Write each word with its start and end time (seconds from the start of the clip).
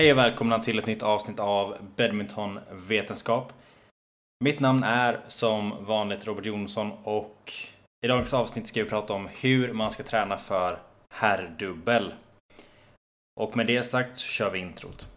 Hej 0.00 0.12
och 0.12 0.18
välkomna 0.18 0.58
till 0.58 0.78
ett 0.78 0.86
nytt 0.86 1.02
avsnitt 1.02 1.40
av 1.40 1.76
Badmintonvetenskap. 1.96 3.52
Mitt 4.44 4.60
namn 4.60 4.82
är 4.82 5.20
som 5.28 5.84
vanligt 5.84 6.26
Robert 6.26 6.46
Jonsson 6.46 6.92
och 7.04 7.52
i 8.04 8.08
dagens 8.08 8.34
avsnitt 8.34 8.66
ska 8.66 8.84
vi 8.84 8.90
prata 8.90 9.12
om 9.12 9.28
hur 9.40 9.72
man 9.72 9.90
ska 9.90 10.02
träna 10.02 10.38
för 10.38 10.78
herrdubbel. 11.08 12.14
Och 13.40 13.56
med 13.56 13.66
det 13.66 13.84
sagt 13.84 14.16
så 14.16 14.28
kör 14.28 14.50
vi 14.50 14.58
introt. 14.58 15.08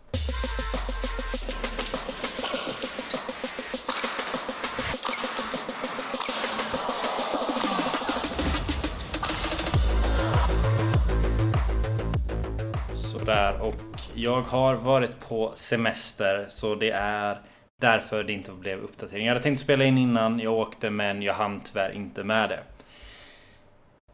Sådär 12.94 13.62
och 13.62 13.93
jag 14.16 14.42
har 14.42 14.76
varit 14.76 15.20
på 15.20 15.52
semester 15.56 16.46
så 16.48 16.76
det 16.76 16.92
är 16.92 17.42
därför 17.82 18.24
det 18.24 18.34
inte 18.34 18.52
blev 18.52 18.80
uppdatering. 18.80 19.26
Jag 19.26 19.34
hade 19.34 19.44
tänkt 19.44 19.60
spela 19.60 19.84
in 19.84 19.98
innan 19.98 20.40
jag 20.40 20.54
åkte 20.54 20.90
men 20.90 21.22
jag 21.22 21.34
hann 21.34 21.62
tyvärr 21.62 21.92
inte 21.92 22.24
med 22.24 22.50
det. 22.50 22.60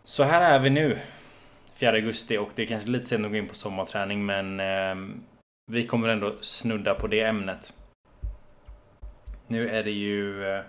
Så 0.04 0.24
här 0.24 0.42
är 0.42 0.60
vi 0.60 0.70
nu. 0.70 0.98
4 1.76 1.92
augusti 1.92 2.38
och 2.38 2.50
det 2.56 2.62
är 2.62 2.66
kanske 2.66 2.90
lite 2.90 3.06
sent 3.06 3.26
att 3.26 3.32
gå 3.32 3.38
in 3.38 3.48
på 3.48 3.56
sommarträning 3.56 4.26
men 4.26 4.60
eh, 4.60 4.96
vi 5.72 5.84
kommer 5.84 6.08
ändå 6.08 6.34
snudda 6.42 6.94
på 6.94 7.08
det 7.08 7.22
ämnet. 7.22 7.74
Nu 9.48 9.70
är 9.70 9.84
det 9.84 9.92
ju 9.92 10.46
eh, 10.46 10.64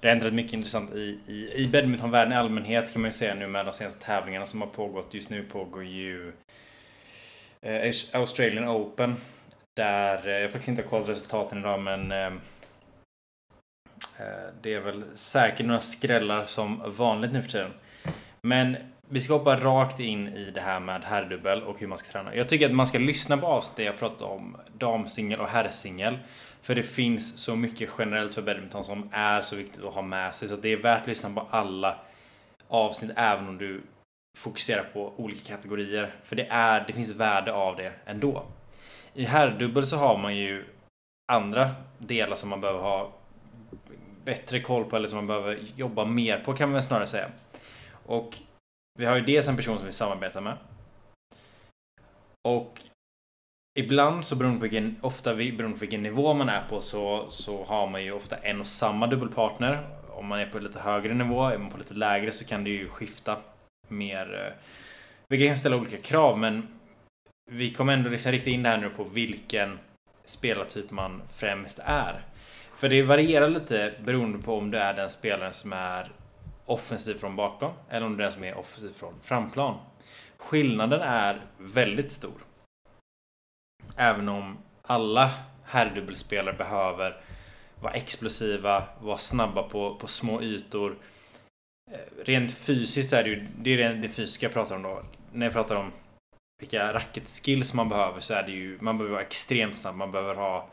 det 0.00 0.08
har 0.08 0.14
hänt 0.14 0.24
rätt 0.24 0.34
mycket 0.34 0.52
intressant 0.52 0.94
i, 0.94 1.18
i, 1.26 1.52
i 1.54 1.68
badmintonvärlden 1.68 2.32
i 2.32 2.36
allmänhet 2.36 2.92
kan 2.92 3.02
man 3.02 3.08
ju 3.08 3.12
säga 3.12 3.34
nu 3.34 3.46
med 3.46 3.66
de 3.66 3.72
senaste 3.72 4.04
tävlingarna 4.04 4.46
som 4.46 4.60
har 4.60 4.68
pågått. 4.68 5.14
Just 5.14 5.30
nu 5.30 5.42
pågår 5.42 5.84
ju 5.84 6.32
Eh, 7.66 7.94
Australian 8.12 8.68
Open. 8.68 9.16
Där 9.76 10.26
eh, 10.26 10.32
jag 10.32 10.42
jag 10.42 10.50
faktiskt 10.50 10.68
inte 10.68 10.82
har 10.82 10.88
kollat 10.88 11.08
resultaten 11.08 11.58
idag 11.58 11.80
men 11.80 12.12
ehm, 12.12 12.40
eh, 14.18 14.54
det 14.62 14.74
är 14.74 14.80
väl 14.80 15.04
säkert 15.14 15.66
några 15.66 15.80
skrällar 15.80 16.44
som 16.44 16.82
vanligt 16.86 17.32
nu 17.32 17.42
för 17.42 17.50
tiden. 17.50 17.72
Men 18.40 18.76
vi 19.08 19.20
ska 19.20 19.32
hoppa 19.32 19.56
rakt 19.56 20.00
in 20.00 20.28
i 20.28 20.50
det 20.50 20.60
här 20.60 20.80
med 20.80 21.04
herrdubbel 21.04 21.62
och 21.62 21.80
hur 21.80 21.86
man 21.86 21.98
ska 21.98 22.12
träna. 22.12 22.34
Jag 22.34 22.48
tycker 22.48 22.66
att 22.66 22.74
man 22.74 22.86
ska 22.86 22.98
lyssna 22.98 23.36
på 23.36 23.46
avsnittet 23.46 23.86
jag 23.86 23.98
pratade 23.98 24.30
om 24.30 24.56
damsingel 24.78 25.40
och 25.40 25.48
herrsingel. 25.48 26.18
För 26.62 26.74
det 26.74 26.82
finns 26.82 27.38
så 27.38 27.56
mycket 27.56 27.90
generellt 27.98 28.34
för 28.34 28.42
badminton 28.42 28.84
som 28.84 29.08
är 29.12 29.42
så 29.42 29.56
viktigt 29.56 29.84
att 29.84 29.94
ha 29.94 30.02
med 30.02 30.34
sig. 30.34 30.48
Så 30.48 30.56
det 30.56 30.68
är 30.68 30.76
värt 30.76 31.00
att 31.00 31.08
lyssna 31.08 31.30
på 31.30 31.46
alla 31.50 31.98
avsnitt 32.68 33.10
även 33.16 33.48
om 33.48 33.58
du 33.58 33.82
fokusera 34.38 34.84
på 34.84 35.12
olika 35.16 35.56
kategorier. 35.56 36.14
För 36.24 36.36
det, 36.36 36.46
är, 36.50 36.84
det 36.86 36.92
finns 36.92 37.14
värde 37.14 37.52
av 37.52 37.76
det 37.76 37.92
ändå. 38.06 38.46
I 39.14 39.24
herrdubbel 39.24 39.86
så 39.86 39.96
har 39.96 40.18
man 40.18 40.36
ju 40.36 40.64
andra 41.32 41.70
delar 41.98 42.36
som 42.36 42.48
man 42.48 42.60
behöver 42.60 42.80
ha 42.80 43.12
bättre 44.24 44.60
koll 44.60 44.84
på 44.84 44.96
eller 44.96 45.08
som 45.08 45.16
man 45.16 45.26
behöver 45.26 45.58
jobba 45.76 46.04
mer 46.04 46.38
på 46.38 46.54
kan 46.54 46.68
man 46.68 46.74
väl 46.74 46.82
snarare 46.82 47.06
säga. 47.06 47.30
Och 48.06 48.36
vi 48.98 49.04
har 49.04 49.16
ju 49.16 49.22
dels 49.22 49.48
en 49.48 49.56
person 49.56 49.78
som 49.78 49.86
vi 49.86 49.92
samarbetar 49.92 50.40
med. 50.40 50.56
Och 52.48 52.80
ibland 53.78 54.24
så 54.24 54.36
beroende 54.36 54.58
på 54.58 54.62
vilken, 54.62 54.96
ofta 55.00 55.34
beroende 55.34 55.72
på 55.72 55.80
vilken 55.80 56.02
nivå 56.02 56.34
man 56.34 56.48
är 56.48 56.68
på 56.68 56.80
så, 56.80 57.28
så 57.28 57.64
har 57.64 57.86
man 57.86 58.04
ju 58.04 58.12
ofta 58.12 58.36
en 58.36 58.60
och 58.60 58.66
samma 58.66 59.06
dubbelpartner. 59.06 59.86
Om 60.10 60.26
man 60.26 60.40
är 60.40 60.46
på 60.46 60.58
lite 60.58 60.80
högre 60.80 61.14
nivå, 61.14 61.44
är 61.44 61.58
man 61.58 61.70
på 61.70 61.78
lite 61.78 61.94
lägre 61.94 62.32
så 62.32 62.44
kan 62.44 62.64
det 62.64 62.70
ju 62.70 62.88
skifta 62.88 63.38
mer. 63.88 64.46
Eh, 64.46 64.64
vi 65.28 65.46
kan 65.46 65.56
ställa 65.56 65.76
olika 65.76 65.96
krav 65.96 66.38
men 66.38 66.68
vi 67.50 67.74
kommer 67.74 67.92
ändå 67.92 68.10
liksom 68.10 68.32
rikta 68.32 68.50
in 68.50 68.62
det 68.62 68.68
här 68.68 68.78
nu 68.78 68.90
på 68.90 69.04
vilken 69.04 69.78
spelartyp 70.24 70.90
man 70.90 71.22
främst 71.34 71.78
är. 71.84 72.24
För 72.76 72.88
det 72.88 73.02
varierar 73.02 73.48
lite 73.48 73.94
beroende 74.04 74.38
på 74.38 74.58
om 74.58 74.70
du 74.70 74.78
är 74.78 74.94
den 74.94 75.10
spelaren 75.10 75.52
som 75.52 75.72
är 75.72 76.12
offensiv 76.66 77.14
från 77.14 77.36
bakplan 77.36 77.72
eller 77.90 78.06
om 78.06 78.16
du 78.16 78.22
är 78.22 78.26
den 78.26 78.32
som 78.32 78.44
är 78.44 78.58
offensiv 78.58 78.92
från 78.92 79.14
framplan. 79.22 79.78
Skillnaden 80.36 81.00
är 81.00 81.40
väldigt 81.58 82.12
stor. 82.12 82.42
Även 83.96 84.28
om 84.28 84.58
alla 84.82 85.30
herrdubbelspelare 85.64 86.56
behöver 86.56 87.20
vara 87.80 87.92
explosiva, 87.92 88.84
vara 89.00 89.18
snabba 89.18 89.62
på, 89.62 89.94
på 89.94 90.06
små 90.06 90.42
ytor. 90.42 90.96
Eh, 91.90 92.24
rent 92.24 92.52
fysiskt 92.52 93.10
så 93.10 93.16
är 93.16 93.22
det 93.24 93.30
ju, 93.30 93.46
det 93.58 93.70
är 93.70 93.94
det 93.94 94.08
fysiska 94.08 94.46
jag 94.46 94.52
pratar 94.52 94.76
om 94.76 94.82
då. 94.82 95.02
När 95.32 95.46
jag 95.46 95.52
pratar 95.52 95.76
om 95.76 95.92
vilka 96.60 96.92
racket-skills 96.92 97.74
man 97.74 97.88
behöver 97.88 98.20
så 98.20 98.34
är 98.34 98.42
det 98.42 98.52
ju, 98.52 98.78
man 98.80 98.98
behöver 98.98 99.12
vara 99.12 99.24
extremt 99.24 99.78
snabb, 99.78 99.96
man 99.96 100.12
behöver 100.12 100.34
ha 100.34 100.68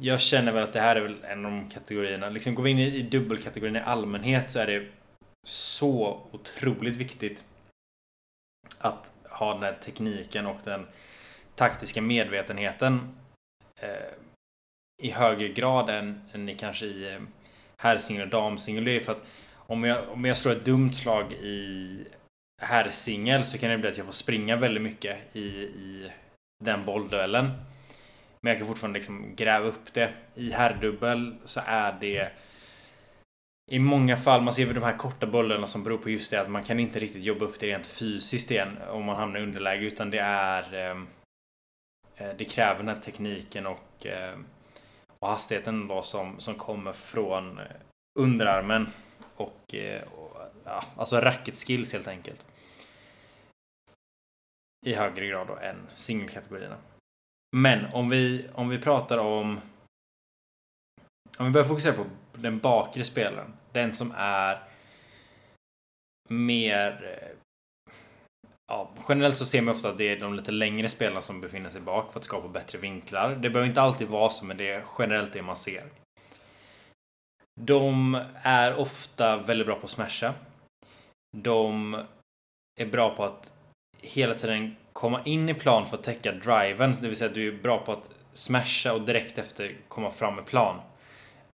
jag 0.00 0.20
känner 0.20 0.52
väl 0.52 0.62
att 0.62 0.72
det 0.72 0.80
här 0.80 0.96
är 0.96 1.00
väl 1.00 1.24
en 1.24 1.44
av 1.46 1.50
de 1.52 1.70
kategorierna. 1.70 2.28
Liksom 2.28 2.54
går 2.54 2.62
vi 2.62 2.70
in 2.70 2.78
i 2.78 3.02
dubbelkategorin 3.02 3.76
i 3.76 3.80
allmänhet 3.80 4.50
så 4.50 4.58
är 4.58 4.66
det 4.66 4.88
så 5.46 6.26
otroligt 6.32 6.96
viktigt 6.96 7.44
att 8.78 9.12
ha 9.24 9.54
den 9.54 9.62
här 9.62 9.74
tekniken 9.74 10.46
och 10.46 10.60
den 10.64 10.86
taktiska 11.54 12.02
medvetenheten 12.02 13.16
eh, 13.80 14.12
i 15.02 15.10
högre 15.10 15.48
grad 15.48 15.90
än, 15.90 16.20
än 16.32 16.48
i 16.48 16.56
kanske 16.56 16.86
i 16.86 17.14
eh, 17.14 17.20
herrsingel 17.82 18.22
och 18.22 18.28
damsingel. 18.28 18.84
Det 18.84 18.96
är 18.96 19.00
för 19.00 19.12
att 19.12 19.24
om 19.54 19.84
jag, 19.84 20.08
om 20.08 20.24
jag 20.24 20.36
slår 20.36 20.52
ett 20.52 20.64
dumt 20.64 20.92
slag 20.92 21.32
i 21.32 21.98
herrsingel 22.62 23.44
så 23.44 23.58
kan 23.58 23.70
det 23.70 23.78
bli 23.78 23.88
att 23.88 23.96
jag 23.96 24.06
får 24.06 24.12
springa 24.12 24.56
väldigt 24.56 24.82
mycket 24.82 25.18
i, 25.32 25.46
i 25.62 26.10
den 26.64 26.84
bollduellen. 26.84 27.50
Men 28.40 28.50
jag 28.50 28.58
kan 28.58 28.68
fortfarande 28.68 28.98
liksom 28.98 29.34
gräva 29.36 29.66
upp 29.66 29.92
det. 29.92 30.12
I 30.34 30.50
herrdubbel 30.50 31.34
så 31.44 31.60
är 31.66 31.96
det 32.00 32.32
i 33.70 33.78
många 33.78 34.16
fall, 34.16 34.42
man 34.42 34.52
ser 34.52 34.66
väl 34.66 34.74
de 34.74 34.84
här 34.84 34.96
korta 34.96 35.26
bollarna 35.26 35.66
som 35.66 35.84
beror 35.84 35.98
på 35.98 36.10
just 36.10 36.30
det 36.30 36.40
att 36.40 36.50
man 36.50 36.62
kan 36.62 36.80
inte 36.80 36.98
riktigt 36.98 37.24
jobba 37.24 37.44
upp 37.44 37.60
det 37.60 37.66
rent 37.66 37.86
fysiskt 37.86 38.50
igen 38.50 38.78
om 38.88 39.04
man 39.04 39.16
hamnar 39.16 39.40
i 39.40 39.42
underläge 39.42 39.86
utan 39.86 40.10
det 40.10 40.18
är 40.18 40.74
eh, 40.74 41.02
eh 42.16 42.36
Det 42.36 42.44
kräver 42.44 42.78
den 42.78 42.88
här 42.88 43.00
tekniken 43.00 43.66
och, 43.66 44.06
eh, 44.06 44.38
och 45.22 45.28
hastigheten 45.28 45.88
då 45.88 46.02
som, 46.02 46.40
som 46.40 46.54
kommer 46.54 46.92
från 46.92 47.58
eh, 47.58 47.66
underarmen 48.18 48.86
och, 49.36 49.74
eh, 49.74 50.02
och 50.02 50.36
ja, 50.64 50.84
alltså 50.96 51.20
racket 51.20 51.56
skills 51.56 51.92
helt 51.92 52.08
enkelt. 52.08 52.46
I 54.86 54.94
högre 54.94 55.26
grad 55.26 55.46
då 55.46 55.56
än 55.56 55.76
singelkategorierna. 55.94 56.76
Men 57.56 57.84
om 57.92 58.08
vi, 58.08 58.48
om 58.52 58.68
vi 58.68 58.78
pratar 58.78 59.18
om... 59.18 59.60
Om 61.36 61.46
vi 61.46 61.52
börjar 61.52 61.68
fokusera 61.68 61.96
på 61.96 62.04
den 62.32 62.58
bakre 62.58 63.04
spelaren. 63.04 63.52
Den 63.72 63.92
som 63.92 64.12
är 64.16 64.62
mer... 66.28 67.18
Eh, 67.22 67.36
Ja, 68.72 68.88
generellt 69.08 69.36
så 69.36 69.46
ser 69.46 69.62
man 69.62 69.74
ofta 69.74 69.88
att 69.88 69.98
det 69.98 70.08
är 70.08 70.20
de 70.20 70.34
lite 70.34 70.50
längre 70.50 70.88
spelarna 70.88 71.22
som 71.22 71.40
befinner 71.40 71.70
sig 71.70 71.80
bak 71.80 72.12
för 72.12 72.18
att 72.18 72.24
skapa 72.24 72.48
bättre 72.48 72.78
vinklar. 72.78 73.30
Det 73.34 73.50
behöver 73.50 73.68
inte 73.68 73.82
alltid 73.82 74.08
vara 74.08 74.30
så, 74.30 74.44
men 74.44 74.56
det 74.56 74.70
är 74.70 74.84
generellt 74.98 75.32
det 75.32 75.42
man 75.42 75.56
ser. 75.56 75.84
De 77.60 78.18
är 78.42 78.74
ofta 78.74 79.36
väldigt 79.36 79.66
bra 79.66 79.76
på 79.76 79.84
att 79.84 79.90
smasha. 79.90 80.34
De 81.36 81.94
är 82.80 82.86
bra 82.86 83.16
på 83.16 83.24
att 83.24 83.52
hela 84.02 84.34
tiden 84.34 84.76
komma 84.92 85.22
in 85.24 85.48
i 85.48 85.54
plan 85.54 85.86
för 85.86 85.96
att 85.96 86.02
täcka 86.02 86.32
driven. 86.32 86.96
Det 87.00 87.08
vill 87.08 87.16
säga 87.16 87.28
att 87.28 87.34
du 87.34 87.48
är 87.48 87.62
bra 87.62 87.78
på 87.78 87.92
att 87.92 88.10
smasha 88.32 88.92
och 88.92 89.02
direkt 89.02 89.38
efter 89.38 89.76
komma 89.88 90.10
fram 90.10 90.36
med 90.36 90.46
plan. 90.46 90.80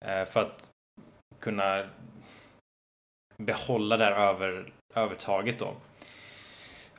Eh, 0.04 0.24
för 0.24 0.42
att 0.42 0.68
kunna 1.40 1.88
behålla 3.36 3.96
det 3.96 4.04
här 4.04 4.12
över, 4.12 4.72
övertaget 4.94 5.58
då. 5.58 5.74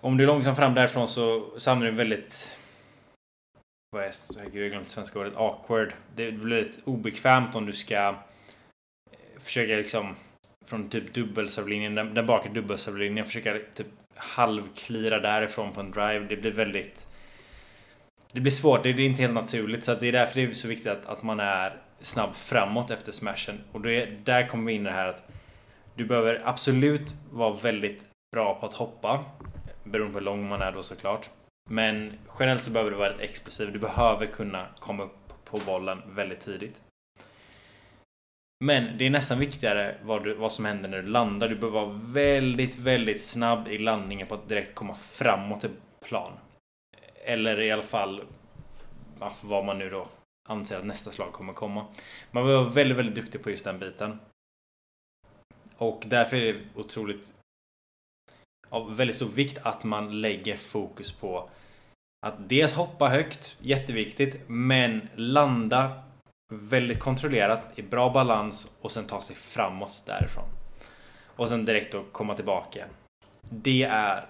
Om 0.02 0.18
du 0.18 0.24
är 0.24 0.28
långsamt 0.28 0.58
fram 0.58 0.74
därifrån 0.74 1.08
så, 1.08 1.50
så 1.58 1.70
hamnar 1.70 1.86
du 1.86 1.92
väldigt... 1.92 2.52
Vad 3.92 4.04
är 4.04 4.12
det? 4.38 4.60
Jag 4.60 4.70
glömde 4.72 4.90
svenska 4.90 5.20
ordet. 5.20 5.36
Awkward. 5.36 5.94
Det 6.16 6.32
blir 6.32 6.62
lite 6.64 6.82
obekvämt 6.86 7.56
om 7.56 7.66
du 7.66 7.74
ska 7.74 7.96
eh, 7.96 8.16
försöka 9.40 9.74
liksom 9.74 10.16
från 10.66 10.90
typ 10.90 11.14
dubbelservlinjen, 11.14 11.96
den, 11.96 12.14
den 12.14 12.26
bakre 12.26 12.52
dubbelservlinjen, 12.54 13.26
försöka 13.26 13.60
typ 13.74 13.88
halvklira 14.16 15.20
därifrån 15.20 15.74
på 15.74 15.80
en 15.80 15.92
drive. 15.92 16.26
Det 16.30 16.38
blir 16.38 16.52
väldigt... 16.52 17.08
Det 18.32 18.42
blir 18.42 18.52
svårt, 18.52 18.84
det 18.84 18.90
är 18.90 19.00
inte 19.00 19.22
helt 19.22 19.34
naturligt. 19.34 19.84
Så 19.84 19.96
det 19.96 20.08
är 20.08 20.12
därför 20.12 20.36
det 20.36 20.48
är 20.48 20.54
så 20.54 20.68
viktigt 20.68 20.88
att, 20.88 21.06
att 21.06 21.24
man 21.24 21.40
är 21.40 21.78
snabb 22.00 22.36
framåt 22.36 22.92
efter 22.92 23.12
smashen. 23.12 23.62
Och 23.72 23.82
det, 23.82 24.06
där 24.06 24.48
kommer 24.48 24.66
vi 24.66 24.74
in 24.74 24.82
i 24.82 24.84
det 24.84 24.92
här 24.92 25.08
att 25.08 25.24
du 25.96 26.06
behöver 26.06 26.42
absolut 26.46 27.16
vara 27.32 27.54
väldigt 27.54 28.06
bra 28.32 28.60
på 28.60 28.66
att 28.66 28.74
hoppa. 28.74 29.26
Beroende 29.90 30.14
på 30.14 30.20
hur 30.20 30.26
lång 30.26 30.50
man 30.50 30.62
är 30.62 30.72
då 30.72 30.84
såklart. 30.84 31.30
Men 31.70 32.14
generellt 32.40 32.64
så 32.64 32.72
behöver 32.72 32.92
du 32.92 32.98
vara 32.98 33.14
explosiv. 33.14 33.72
Du 33.74 33.80
behöver 33.80 34.26
kunna 34.26 34.68
komma 34.80 35.04
upp 35.04 35.46
på 35.46 35.60
bollen 35.66 36.02
väldigt 36.06 36.40
tidigt. 36.40 36.82
Men 38.66 38.98
det 38.98 39.06
är 39.06 39.10
nästan 39.10 39.40
viktigare 39.40 39.98
vad, 40.04 40.24
du, 40.24 40.34
vad 40.34 40.52
som 40.52 40.66
händer 40.66 40.90
när 40.90 41.02
du 41.02 41.08
landar. 41.08 41.50
Du 41.50 41.56
behöver 41.56 41.80
vara 41.80 42.00
väldigt, 42.04 42.76
väldigt 42.76 43.22
snabb 43.22 43.68
i 43.68 43.78
landningen 43.78 44.28
på 44.28 44.36
att 44.36 44.50
direkt 44.50 44.76
komma 44.76 44.96
framåt 44.96 45.64
i 45.64 45.70
plan. 46.06 46.32
Eller 47.24 47.62
i 47.62 47.72
alla 47.72 47.84
fall 47.84 48.24
vad 49.42 49.66
man 49.66 49.80
nu 49.80 49.90
då 49.90 50.08
anser 50.50 50.78
att 50.78 50.86
nästa 50.86 51.12
slag 51.12 51.34
kommer 51.34 51.54
komma. 51.54 51.86
Man 52.32 52.44
behöver 52.44 52.64
vara 52.64 52.74
väldigt, 52.74 52.98
väldigt 52.98 53.16
duktig 53.16 53.44
på 53.44 53.50
just 53.50 53.66
den 53.66 53.80
biten. 53.80 54.20
Och 55.78 56.04
därför 56.06 56.38
är 56.38 56.54
det 56.54 56.60
otroligt 56.76 57.34
av 58.70 58.96
väldigt 58.96 59.16
stor 59.16 59.30
vikt 59.30 59.58
att 59.64 59.84
man 59.84 60.22
lägger 60.22 60.58
fokus 60.58 61.12
på 61.12 61.50
att 62.26 62.50
dels 62.50 62.74
hoppa 62.74 63.08
högt, 63.08 63.58
jätteviktigt, 63.60 64.42
men 64.48 65.10
landa 65.16 66.04
väldigt 66.54 67.00
kontrollerat 67.00 67.62
i 67.76 67.82
bra 67.82 68.10
balans 68.10 68.78
och 68.82 68.92
sen 68.92 69.06
ta 69.06 69.22
sig 69.22 69.36
framåt 69.36 70.04
därifrån. 70.06 70.50
Och 71.26 71.50
sen 71.50 71.66
direkt 71.66 71.92
då 71.92 72.04
komma 72.12 72.36
tillbaka. 72.36 72.86
Det 73.50 73.84
är 73.84 74.26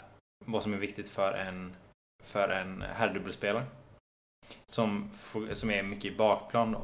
vad 0.45 0.63
som 0.63 0.73
är 0.73 0.77
viktigt 0.77 1.09
för 1.09 1.33
en, 1.33 1.75
för 2.23 2.49
en 2.49 2.81
herrdubbelspelare. 2.81 3.65
Som, 4.65 5.09
som 5.53 5.71
är 5.71 5.83
mycket 5.83 6.05
i 6.05 6.15
bakplan 6.15 6.71
då. 6.71 6.81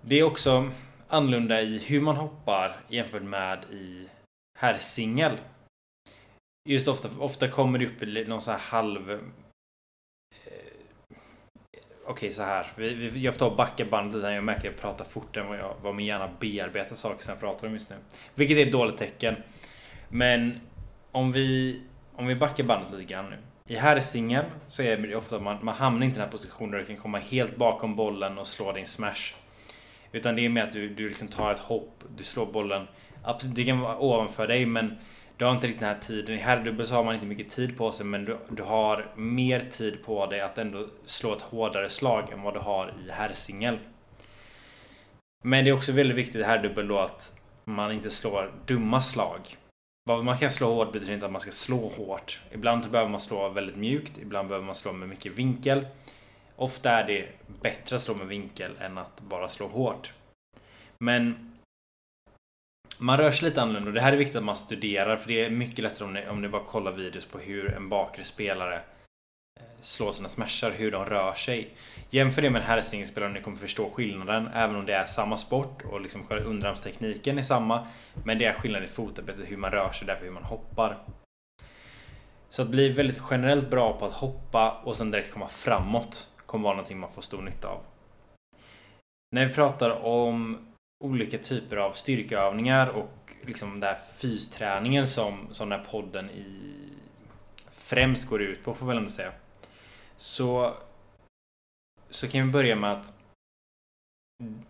Det 0.00 0.18
är 0.18 0.22
också 0.22 0.70
annorlunda 1.08 1.62
i 1.62 1.78
hur 1.78 2.00
man 2.00 2.16
hoppar 2.16 2.76
jämfört 2.88 3.22
med 3.22 3.64
i 3.64 4.08
herrsingel. 4.56 5.38
Just 6.68 6.88
ofta, 6.88 7.08
ofta 7.18 7.48
kommer 7.48 7.78
det 7.78 7.86
upp 7.86 8.28
någon 8.28 8.40
sån 8.40 8.52
här 8.52 8.60
halv... 8.60 9.10
Eh, 9.10 9.18
Okej, 12.08 12.12
okay, 12.12 12.32
så 12.32 12.42
här. 12.42 12.66
Vi, 12.76 12.94
vi, 12.94 13.20
jag 13.20 13.34
får 13.34 13.38
ta 13.38 13.46
och 13.46 13.56
backa 13.56 13.84
bandet 13.84 14.22
där 14.22 14.30
jag 14.30 14.44
märker 14.44 14.60
att 14.60 14.64
jag 14.64 14.76
pratar 14.76 15.04
fortare 15.04 15.44
än 15.44 15.50
vad, 15.50 15.58
jag, 15.58 15.76
vad 15.82 15.94
min 15.94 16.06
hjärna 16.06 16.30
bearbetar 16.40 16.96
saker 16.96 17.24
som 17.24 17.32
jag 17.32 17.40
pratar 17.40 17.68
om 17.68 17.74
just 17.74 17.90
nu. 17.90 17.96
Vilket 18.34 18.56
är 18.56 18.66
ett 18.66 18.72
dåligt 18.72 18.96
tecken. 18.96 19.36
Men 20.08 20.60
om 21.12 21.32
vi, 21.32 21.80
om 22.14 22.26
vi 22.26 22.34
backar 22.34 22.64
bandet 22.64 22.92
lite 22.92 23.12
grann 23.12 23.30
nu. 23.30 23.36
I 23.68 23.76
herrsingel 23.76 24.44
så 24.68 24.82
är 24.82 24.96
det 24.96 25.16
ofta 25.16 25.36
att 25.36 25.42
man, 25.42 25.64
man 25.64 25.74
hamnar 25.74 26.06
inte 26.06 26.14
i 26.14 26.18
den 26.18 26.24
här 26.24 26.32
positionen 26.32 26.70
där 26.70 26.78
du 26.78 26.86
kan 26.86 26.96
komma 26.96 27.18
helt 27.18 27.56
bakom 27.56 27.96
bollen 27.96 28.38
och 28.38 28.46
slå 28.46 28.72
din 28.72 28.86
smash. 28.86 29.34
Utan 30.12 30.36
det 30.36 30.44
är 30.44 30.48
mer 30.48 30.64
att 30.64 30.72
du, 30.72 30.88
du 30.88 31.08
liksom 31.08 31.28
tar 31.28 31.52
ett 31.52 31.58
hopp, 31.58 32.04
du 32.16 32.24
slår 32.24 32.46
bollen. 32.46 32.86
Det 33.42 33.64
kan 33.64 33.80
vara 33.80 33.98
ovanför 33.98 34.46
dig 34.46 34.66
men 34.66 34.96
du 35.36 35.44
har 35.44 35.52
inte 35.52 35.66
riktigt 35.66 35.80
den 35.80 35.94
här 35.94 36.00
tiden. 36.00 36.34
I 36.34 36.38
herrdubbel 36.38 36.86
så 36.86 36.94
har 36.94 37.04
man 37.04 37.14
inte 37.14 37.26
mycket 37.26 37.50
tid 37.50 37.78
på 37.78 37.92
sig 37.92 38.06
men 38.06 38.24
du, 38.24 38.38
du 38.48 38.62
har 38.62 39.06
mer 39.16 39.60
tid 39.60 40.04
på 40.04 40.26
dig 40.26 40.40
att 40.40 40.58
ändå 40.58 40.86
slå 41.04 41.32
ett 41.32 41.42
hårdare 41.42 41.88
slag 41.88 42.30
än 42.32 42.42
vad 42.42 42.54
du 42.54 42.60
har 42.60 42.92
i 43.06 43.10
herrsingel. 43.10 43.78
Men 45.44 45.64
det 45.64 45.70
är 45.70 45.74
också 45.74 45.92
väldigt 45.92 46.16
viktigt 46.16 46.36
i 46.36 46.42
herrdubbel 46.42 46.88
då 46.88 46.98
att 46.98 47.32
man 47.64 47.92
inte 47.92 48.10
slår 48.10 48.52
dumma 48.66 49.00
slag. 49.00 49.56
Vad 50.08 50.24
man 50.24 50.38
kan 50.38 50.52
slå 50.52 50.74
hårt 50.74 50.92
betyder 50.92 51.14
inte 51.14 51.26
att 51.26 51.32
man 51.32 51.40
ska 51.40 51.50
slå 51.50 51.88
hårt. 51.88 52.40
Ibland 52.50 52.90
behöver 52.90 53.10
man 53.10 53.20
slå 53.20 53.48
väldigt 53.48 53.76
mjukt, 53.76 54.18
ibland 54.18 54.48
behöver 54.48 54.66
man 54.66 54.74
slå 54.74 54.92
med 54.92 55.08
mycket 55.08 55.32
vinkel. 55.32 55.86
Ofta 56.56 56.90
är 56.90 57.06
det 57.06 57.28
bättre 57.62 57.96
att 57.96 58.02
slå 58.02 58.14
med 58.14 58.26
vinkel 58.26 58.70
än 58.80 58.98
att 58.98 59.20
bara 59.20 59.48
slå 59.48 59.68
hårt. 59.68 60.12
Men 60.98 61.55
man 62.98 63.18
rör 63.18 63.30
sig 63.30 63.48
lite 63.48 63.62
annorlunda 63.62 63.88
och 63.88 63.94
det 63.94 64.00
här 64.00 64.12
är 64.12 64.16
viktigt 64.16 64.36
att 64.36 64.44
man 64.44 64.56
studerar 64.56 65.16
för 65.16 65.28
det 65.28 65.44
är 65.44 65.50
mycket 65.50 65.78
lättare 65.78 66.04
om 66.04 66.12
ni, 66.12 66.28
om 66.28 66.42
ni 66.42 66.48
bara 66.48 66.64
kollar 66.64 66.92
videos 66.92 67.26
på 67.26 67.38
hur 67.38 67.74
en 67.74 67.88
bakre 67.88 68.24
spelare 68.24 68.74
eh, 69.60 69.66
slår 69.80 70.12
sina 70.12 70.28
smashar, 70.28 70.70
hur 70.70 70.90
de 70.90 71.04
rör 71.04 71.34
sig. 71.34 71.70
Jämför 72.10 72.42
det 72.42 72.50
med 72.50 72.60
en 72.60 72.66
herrsingelspelare 72.66 73.30
och 73.30 73.34
ni 73.34 73.42
kommer 73.42 73.56
förstå 73.56 73.90
skillnaden 73.90 74.48
även 74.54 74.76
om 74.76 74.86
det 74.86 74.94
är 74.94 75.04
samma 75.04 75.36
sport 75.36 75.82
och 75.84 76.00
liksom 76.00 76.24
själva 76.24 76.44
underarmstekniken 76.44 77.38
är 77.38 77.42
samma. 77.42 77.86
Men 78.24 78.38
det 78.38 78.44
är 78.44 78.52
skillnad 78.52 78.84
i 78.84 78.88
fotarbetet, 78.88 79.50
hur 79.50 79.56
man 79.56 79.70
rör 79.70 79.92
sig, 79.92 80.06
därför 80.06 80.24
hur 80.24 80.32
man 80.32 80.44
hoppar. 80.44 80.98
Så 82.48 82.62
att 82.62 82.68
bli 82.68 82.88
väldigt 82.88 83.22
generellt 83.30 83.70
bra 83.70 83.98
på 83.98 84.06
att 84.06 84.12
hoppa 84.12 84.80
och 84.84 84.96
sen 84.96 85.10
direkt 85.10 85.32
komma 85.32 85.48
framåt 85.48 86.28
kommer 86.46 86.64
vara 86.64 86.74
någonting 86.74 86.98
man 86.98 87.12
får 87.12 87.22
stor 87.22 87.42
nytta 87.42 87.68
av. 87.68 87.80
När 89.34 89.46
vi 89.46 89.54
pratar 89.54 89.90
om 89.90 90.58
olika 91.06 91.38
typer 91.38 91.76
av 91.76 91.92
styrkeövningar 91.92 92.88
och 92.88 93.32
liksom 93.42 93.80
den 93.80 93.82
här 93.82 93.98
fysträningen 94.16 95.08
som, 95.08 95.48
som 95.52 95.68
den 95.68 95.80
här 95.80 95.86
podden 95.86 96.30
i 96.30 96.76
främst 97.70 98.28
går 98.28 98.42
ut 98.42 98.64
på, 98.64 98.74
får 98.74 98.86
väl 98.86 98.96
ändå 98.96 99.10
säga. 99.10 99.32
Så, 100.16 100.74
så 102.10 102.28
kan 102.28 102.46
vi 102.46 102.52
börja 102.52 102.76
med 102.76 102.92
att 102.92 103.12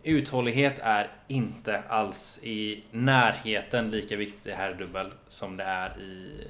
uthållighet 0.02 0.78
är 0.78 1.10
inte 1.28 1.82
alls 1.88 2.40
i 2.42 2.84
närheten 2.90 3.90
lika 3.90 4.16
viktigt 4.16 4.46
i 4.46 4.52
herrdubbel 4.52 5.12
som 5.28 5.56
det 5.56 5.64
är 5.64 6.00
i 6.00 6.46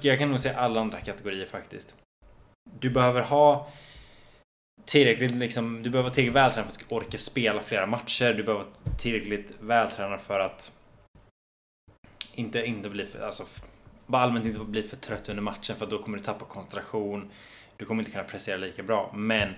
jag 0.00 0.18
kan 0.18 0.28
nog 0.28 0.40
säga 0.40 0.58
alla 0.58 0.80
andra 0.80 1.00
kategorier 1.00 1.46
faktiskt. 1.46 1.94
Du 2.80 2.90
behöver 2.90 3.22
ha 3.22 3.68
tillräckligt 4.90 5.30
liksom, 5.30 5.82
du 5.82 5.90
behöver 5.90 6.08
vara 6.08 6.14
tillräckligt 6.14 6.36
vältränad 6.36 6.72
för 6.72 6.80
att 6.80 6.92
orka 6.92 7.18
spela 7.18 7.62
flera 7.62 7.86
matcher. 7.86 8.34
Du 8.34 8.42
behöver 8.42 8.64
vara 8.64 8.96
tillräckligt 8.98 9.54
vältränad 9.60 10.20
för 10.20 10.40
att 10.40 10.72
inte, 12.34 12.64
inte 12.64 12.88
bli 12.88 13.06
för, 13.06 13.20
alltså, 13.20 13.44
bara 14.06 14.22
allmänt 14.22 14.46
inte 14.46 14.60
bli 14.60 14.82
för 14.82 14.96
trött 14.96 15.28
under 15.28 15.42
matchen 15.42 15.76
för 15.76 15.86
då 15.86 16.02
kommer 16.02 16.18
du 16.18 16.24
tappa 16.24 16.44
koncentration. 16.44 17.30
Du 17.76 17.84
kommer 17.84 18.02
inte 18.02 18.12
kunna 18.12 18.24
prestera 18.24 18.56
lika 18.56 18.82
bra. 18.82 19.12
Men 19.14 19.48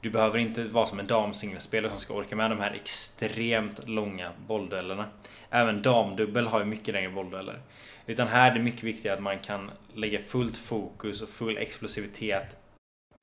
du 0.00 0.10
behöver 0.10 0.38
inte 0.38 0.64
vara 0.64 0.86
som 0.86 0.98
en 0.98 1.06
damsingelspelare 1.06 1.90
som 1.90 2.00
ska 2.00 2.14
orka 2.14 2.36
med 2.36 2.50
de 2.50 2.60
här 2.60 2.72
extremt 2.72 3.88
långa 3.88 4.32
bollduellerna. 4.46 5.06
Även 5.50 5.82
damdubbel 5.82 6.46
har 6.46 6.58
ju 6.58 6.64
mycket 6.64 6.94
längre 6.94 7.10
bolldueller. 7.10 7.60
Utan 8.06 8.28
här 8.28 8.50
är 8.50 8.54
det 8.54 8.60
mycket 8.60 8.82
viktigare 8.82 9.16
att 9.16 9.22
man 9.22 9.38
kan 9.38 9.70
lägga 9.94 10.18
fullt 10.18 10.56
fokus 10.56 11.22
och 11.22 11.28
full 11.28 11.56
explosivitet 11.56 12.56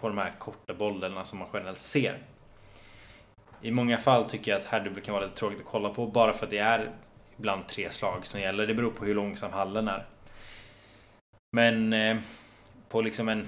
på 0.03 0.09
de 0.09 0.17
här 0.17 0.31
korta 0.39 0.73
bollarna 0.73 1.25
som 1.25 1.39
man 1.39 1.47
generellt 1.53 1.79
ser. 1.79 2.17
I 3.61 3.71
många 3.71 3.97
fall 3.97 4.25
tycker 4.25 4.51
jag 4.51 4.57
att 4.57 4.65
herrdubbel 4.65 5.03
kan 5.03 5.13
vara 5.13 5.25
lite 5.25 5.37
tråkigt 5.37 5.59
att 5.59 5.65
kolla 5.65 5.89
på 5.89 6.07
bara 6.07 6.33
för 6.33 6.45
att 6.45 6.49
det 6.49 6.57
är 6.57 6.91
ibland 7.37 7.67
tre 7.67 7.91
slag 7.91 8.25
som 8.25 8.41
gäller. 8.41 8.67
Det 8.67 8.73
beror 8.73 8.91
på 8.91 9.05
hur 9.05 9.15
långsam 9.15 9.51
hallen 9.51 9.87
är. 9.87 10.05
Men 11.55 11.93
eh, 11.93 12.17
på 12.89 13.01
liksom 13.01 13.29
en 13.29 13.47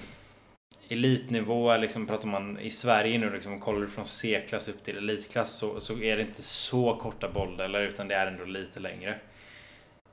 elitnivå, 0.90 1.78
liksom 1.78 2.08
pratar 2.08 2.28
man 2.28 2.60
i 2.60 2.70
Sverige 2.70 3.18
nu, 3.18 3.30
liksom, 3.30 3.60
kollar 3.60 3.82
du 3.82 3.88
från 3.88 4.06
C-klass 4.06 4.68
upp 4.68 4.84
till 4.84 4.98
elitklass 4.98 5.58
så, 5.58 5.80
så 5.80 5.94
är 6.02 6.18
det 6.18 6.22
inte 6.22 6.44
så 6.44 6.96
korta 6.96 7.30
bollar 7.30 7.82
utan 7.82 8.08
det 8.08 8.16
är 8.16 8.28
ändå 8.28 8.46
lite 8.46 8.80
längre. 8.80 9.20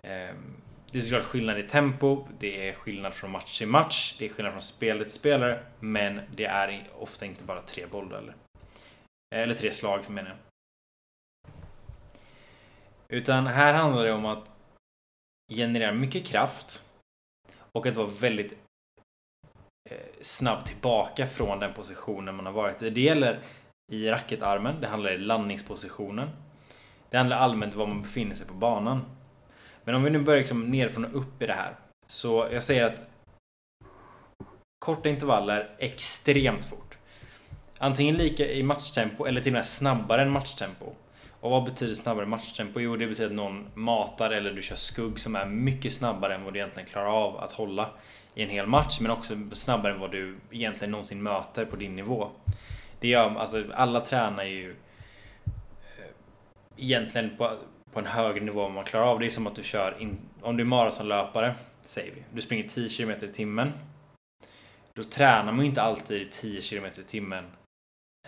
Eh, 0.02 0.34
det 0.92 0.98
är 0.98 1.02
såklart 1.02 1.22
skillnad 1.22 1.58
i 1.58 1.62
tempo, 1.62 2.28
det 2.38 2.68
är 2.68 2.72
skillnad 2.72 3.14
från 3.14 3.30
match 3.30 3.58
till 3.58 3.68
match, 3.68 4.16
det 4.18 4.24
är 4.24 4.28
skillnad 4.28 4.52
från 4.52 4.62
spelare 4.62 5.04
till 5.04 5.12
spelare, 5.12 5.64
men 5.80 6.20
det 6.34 6.44
är 6.44 6.88
ofta 6.98 7.26
inte 7.26 7.44
bara 7.44 7.62
tre 7.62 7.86
bolldueller. 7.86 8.34
Eller 9.34 9.54
tre 9.54 9.72
slag 9.72 10.10
menar 10.10 10.30
jag. 10.30 10.38
Utan 13.08 13.46
här 13.46 13.74
handlar 13.74 14.04
det 14.04 14.12
om 14.12 14.26
att 14.26 14.58
generera 15.52 15.92
mycket 15.92 16.26
kraft 16.26 16.84
och 17.72 17.86
att 17.86 17.96
vara 17.96 18.06
väldigt 18.06 18.52
eh, 19.90 19.96
snabb 20.20 20.64
tillbaka 20.64 21.26
från 21.26 21.58
den 21.58 21.74
positionen 21.74 22.34
man 22.34 22.46
har 22.46 22.52
varit 22.52 22.82
i. 22.82 22.90
Det 22.90 23.00
gäller 23.00 23.40
i 23.92 24.10
racketarmen, 24.10 24.80
det 24.80 24.86
handlar 24.86 25.12
i 25.12 25.18
landningspositionen. 25.18 26.28
Det 27.10 27.16
handlar 27.16 27.36
allmänt 27.36 27.74
om 27.74 27.78
var 27.78 27.86
man 27.86 28.02
befinner 28.02 28.34
sig 28.34 28.46
på 28.46 28.54
banan. 28.54 29.04
Men 29.84 29.94
om 29.94 30.02
vi 30.02 30.10
nu 30.10 30.18
börjar 30.18 30.38
liksom 30.38 30.70
nerifrån 30.70 31.04
och 31.04 31.16
upp 31.16 31.42
i 31.42 31.46
det 31.46 31.52
här. 31.52 31.76
Så 32.06 32.48
jag 32.52 32.62
säger 32.62 32.84
att 32.86 33.04
korta 34.78 35.08
intervaller 35.08 35.70
extremt 35.78 36.64
fort. 36.64 36.98
Antingen 37.78 38.14
lika 38.14 38.46
i 38.46 38.62
matchtempo 38.62 39.24
eller 39.24 39.40
till 39.40 39.52
och 39.52 39.56
med 39.56 39.66
snabbare 39.66 40.22
än 40.22 40.30
matchtempo. 40.30 40.86
Och 41.40 41.50
vad 41.50 41.64
betyder 41.64 41.94
snabbare 41.94 42.26
matchtempo? 42.26 42.80
Jo, 42.80 42.96
det 42.96 43.06
betyder 43.06 43.30
att 43.30 43.36
någon 43.36 43.66
matar 43.74 44.30
eller 44.30 44.52
du 44.52 44.62
kör 44.62 44.76
skugg 44.76 45.18
som 45.18 45.36
är 45.36 45.46
mycket 45.46 45.92
snabbare 45.92 46.34
än 46.34 46.44
vad 46.44 46.54
du 46.54 46.58
egentligen 46.58 46.88
klarar 46.88 47.24
av 47.24 47.36
att 47.36 47.52
hålla 47.52 47.90
i 48.34 48.42
en 48.42 48.50
hel 48.50 48.66
match, 48.66 49.00
men 49.00 49.10
också 49.10 49.34
snabbare 49.52 49.92
än 49.92 50.00
vad 50.00 50.10
du 50.10 50.36
egentligen 50.50 50.90
någonsin 50.90 51.22
möter 51.22 51.64
på 51.64 51.76
din 51.76 51.96
nivå. 51.96 52.28
Det 53.00 53.08
gör, 53.08 53.36
alltså 53.36 53.64
alla 53.74 54.00
tränar 54.00 54.44
ju 54.44 54.70
eh, 55.44 56.10
egentligen 56.76 57.36
på, 57.36 57.58
på 57.92 58.00
en 58.00 58.06
högre 58.06 58.44
nivå 58.44 58.66
än 58.66 58.72
man 58.72 58.84
klarar 58.84 59.06
av. 59.06 59.18
Det 59.18 59.26
är 59.26 59.30
som 59.30 59.46
att 59.46 59.54
du 59.54 59.62
kör, 59.62 59.96
in, 59.98 60.18
om 60.40 60.56
du 60.56 60.62
är 60.62 60.66
maratonlöpare, 60.66 61.54
säger 61.82 62.14
vi, 62.14 62.22
du 62.32 62.40
springer 62.40 62.68
10 62.68 62.88
km 62.88 63.10
i 63.10 63.28
timmen. 63.28 63.72
Då 64.94 65.02
tränar 65.02 65.52
man 65.52 65.60
ju 65.60 65.68
inte 65.68 65.82
alltid 65.82 66.22
i 66.22 66.28
10 66.30 66.60
km 66.60 66.86
i 66.86 67.02
timmen 67.02 67.44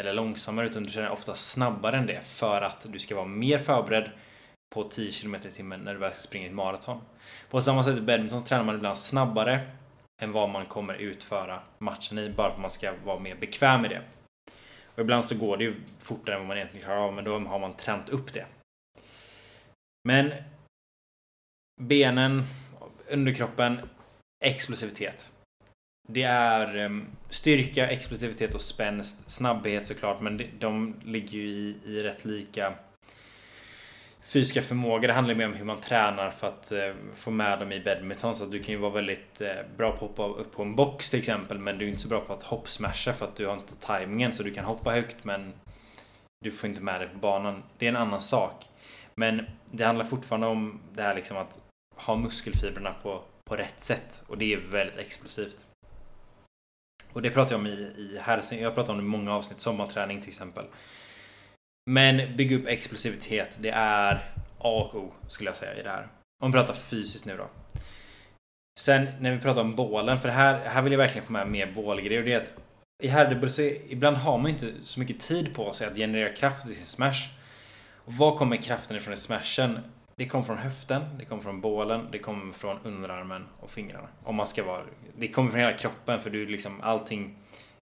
eller 0.01 0.13
långsammare 0.13 0.67
utan 0.67 0.83
du 0.83 0.91
tränar 0.91 1.11
ofta 1.11 1.35
snabbare 1.35 1.97
än 1.97 2.07
det 2.07 2.21
för 2.21 2.63
att 2.63 2.87
du 2.93 2.99
ska 2.99 3.15
vara 3.15 3.27
mer 3.27 3.59
förberedd 3.59 4.11
på 4.75 4.85
10 4.85 5.13
km 5.13 5.35
i 5.35 5.39
timmen 5.39 5.81
när 5.81 5.93
du 5.93 6.01
väl 6.01 6.13
ska 6.13 6.21
springa 6.21 6.47
ett 6.47 6.55
maraton. 6.55 7.01
På 7.51 7.61
samma 7.61 7.83
sätt 7.83 7.99
i 7.99 8.01
badminton 8.01 8.45
tränar 8.45 8.65
man 8.65 8.75
ibland 8.75 8.99
snabbare 8.99 9.61
än 10.23 10.33
vad 10.33 10.51
man 10.51 10.67
kommer 10.67 10.95
utföra 10.95 11.61
matchen 11.79 12.19
i 12.19 12.31
bara 12.31 12.49
för 12.49 12.55
att 12.55 12.61
man 12.61 12.71
ska 12.71 12.93
vara 13.05 13.19
mer 13.19 13.37
bekväm 13.37 13.81
med 13.83 13.91
det. 13.91 14.03
Och 14.95 15.01
ibland 15.01 15.25
så 15.25 15.37
går 15.37 15.57
det 15.57 15.65
ju 15.65 15.75
fortare 15.99 16.35
än 16.35 16.41
vad 16.41 16.49
man 16.49 16.57
egentligen 16.57 16.85
klarar 16.85 17.01
av 17.01 17.15
men 17.15 17.25
då 17.25 17.39
har 17.39 17.59
man 17.59 17.77
tränat 17.77 18.09
upp 18.09 18.33
det. 18.33 18.47
Men 20.09 20.33
benen, 21.81 22.43
underkroppen, 23.11 23.79
explosivitet. 24.45 25.29
Det 26.09 26.23
är 26.23 26.85
um, 26.85 27.07
styrka, 27.31 27.91
explosivitet 27.91 28.55
och 28.55 28.61
spänst. 28.61 29.31
Snabbhet 29.31 29.87
såklart, 29.87 30.21
men 30.21 30.37
de, 30.37 30.51
de 30.59 30.95
ligger 31.05 31.39
ju 31.39 31.49
i, 31.49 31.77
i 31.85 32.01
rätt 32.01 32.25
lika 32.25 32.75
fysiska 34.25 34.63
förmågor. 34.63 35.09
Det 35.09 35.15
handlar 35.15 35.35
mer 35.35 35.47
om 35.47 35.55
hur 35.55 35.65
man 35.65 35.81
tränar 35.81 36.31
för 36.31 36.49
att 36.49 36.73
eh, 36.73 36.93
få 37.15 37.31
med 37.31 37.59
dem 37.59 37.73
i 37.73 37.81
badminton. 37.81 38.37
Så 38.37 38.45
att 38.45 38.51
du 38.51 38.63
kan 38.63 38.75
ju 38.75 38.81
vara 38.81 38.93
väldigt 38.93 39.41
eh, 39.41 39.49
bra 39.77 39.91
på 39.91 39.95
att 39.95 40.01
hoppa 40.01 40.27
upp 40.27 40.53
på 40.53 40.63
en 40.63 40.77
box 40.77 41.11
till 41.11 41.19
exempel. 41.19 41.59
Men 41.59 41.79
du 41.79 41.85
är 41.85 41.89
inte 41.89 42.03
så 42.03 42.09
bra 42.09 42.21
på 42.21 42.33
att 42.33 42.43
hoppsmasha 42.43 43.13
för 43.13 43.27
att 43.27 43.37
du 43.37 43.47
har 43.47 43.55
inte 43.55 43.77
tajmingen. 43.77 44.33
Så 44.33 44.43
du 44.43 44.51
kan 44.51 44.65
hoppa 44.65 44.91
högt 44.91 45.25
men 45.25 45.53
du 46.45 46.51
får 46.51 46.71
inte 46.71 46.83
med 46.83 47.01
dig 47.01 47.09
på 47.09 47.19
banan. 47.19 47.63
Det 47.79 47.87
är 47.87 47.89
en 47.89 47.97
annan 47.97 48.21
sak. 48.21 48.65
Men 49.15 49.47
det 49.71 49.85
handlar 49.85 50.05
fortfarande 50.05 50.47
om 50.47 50.81
det 50.93 51.03
här 51.03 51.15
liksom 51.15 51.37
att 51.37 51.61
ha 51.97 52.17
muskelfibrerna 52.17 52.95
på, 53.03 53.23
på 53.45 53.57
rätt 53.57 53.81
sätt. 53.81 54.25
Och 54.27 54.39
det 54.39 54.53
är 54.53 54.57
väldigt 54.57 54.99
explosivt. 54.99 55.67
Och 57.13 57.23
det 57.23 57.31
pratar 57.31 57.53
jag 57.53 57.61
om 57.61 57.67
i, 57.67 57.71
i 57.71 58.19
här. 58.23 58.43
Jag 58.55 58.75
pratar 58.75 58.93
om 58.93 58.99
det 58.99 59.05
i 59.05 59.09
många 59.09 59.35
avsnitt. 59.35 59.59
Sommarträning 59.59 60.21
till 60.21 60.29
exempel. 60.29 60.65
Men 61.91 62.37
bygga 62.37 62.57
upp 62.57 62.67
explosivitet. 62.67 63.59
Det 63.61 63.71
är 63.71 64.15
A 64.59 64.91
och 64.93 64.95
O 64.95 65.13
skulle 65.29 65.49
jag 65.49 65.57
säga 65.57 65.75
i 65.81 65.83
det 65.83 65.91
här. 65.91 66.09
Om 66.43 66.51
vi 66.51 66.59
pratar 66.59 66.75
fysiskt 66.75 67.25
nu 67.25 67.37
då. 67.37 67.49
Sen 68.81 69.09
när 69.21 69.33
vi 69.33 69.41
pratar 69.41 69.61
om 69.61 69.77
bålen, 69.77 70.21
för 70.21 70.29
här, 70.29 70.59
här 70.65 70.83
vill 70.83 70.93
jag 70.93 70.99
verkligen 70.99 71.27
få 71.27 71.33
med 71.33 71.49
mer 71.49 71.73
bålgrejer. 71.73 72.21
Och 72.21 72.25
det 72.25 72.33
är 72.33 72.43
att 72.43 72.53
i 73.03 73.09
herrdubbel 73.09 73.51
så 73.51 73.63
ibland 73.63 74.17
har 74.17 74.39
man 74.39 74.51
inte 74.51 74.73
så 74.83 75.01
mycket 75.01 75.21
tid 75.21 75.55
på 75.55 75.73
sig 75.73 75.87
att 75.87 75.97
generera 75.97 76.33
kraft 76.33 76.69
i 76.69 76.75
sin 76.75 76.87
smash. 76.87 77.31
Var 78.05 78.37
kommer 78.37 78.57
kraften 78.57 78.97
ifrån 78.97 79.15
i 79.15 79.17
smashen? 79.17 79.79
Det 80.17 80.27
kommer 80.27 80.45
från 80.45 80.59
höften, 80.59 81.03
det 81.19 81.25
kommer 81.25 81.43
från 81.43 81.61
bålen, 81.61 82.09
det 82.13 82.19
kommer 82.19 82.53
från 82.53 82.79
underarmen 82.83 83.47
och 83.61 83.71
fingrarna. 83.71 84.09
Om 84.25 84.37
man 84.37 84.47
ska 84.47 84.65
vara... 84.65 84.83
Det 85.17 85.29
kommer 85.29 85.51
från 85.51 85.61
hela 85.61 85.73
kroppen 85.73 86.21
för 86.21 86.31
du 86.31 86.47
liksom 86.47 86.81
allting... 86.81 87.39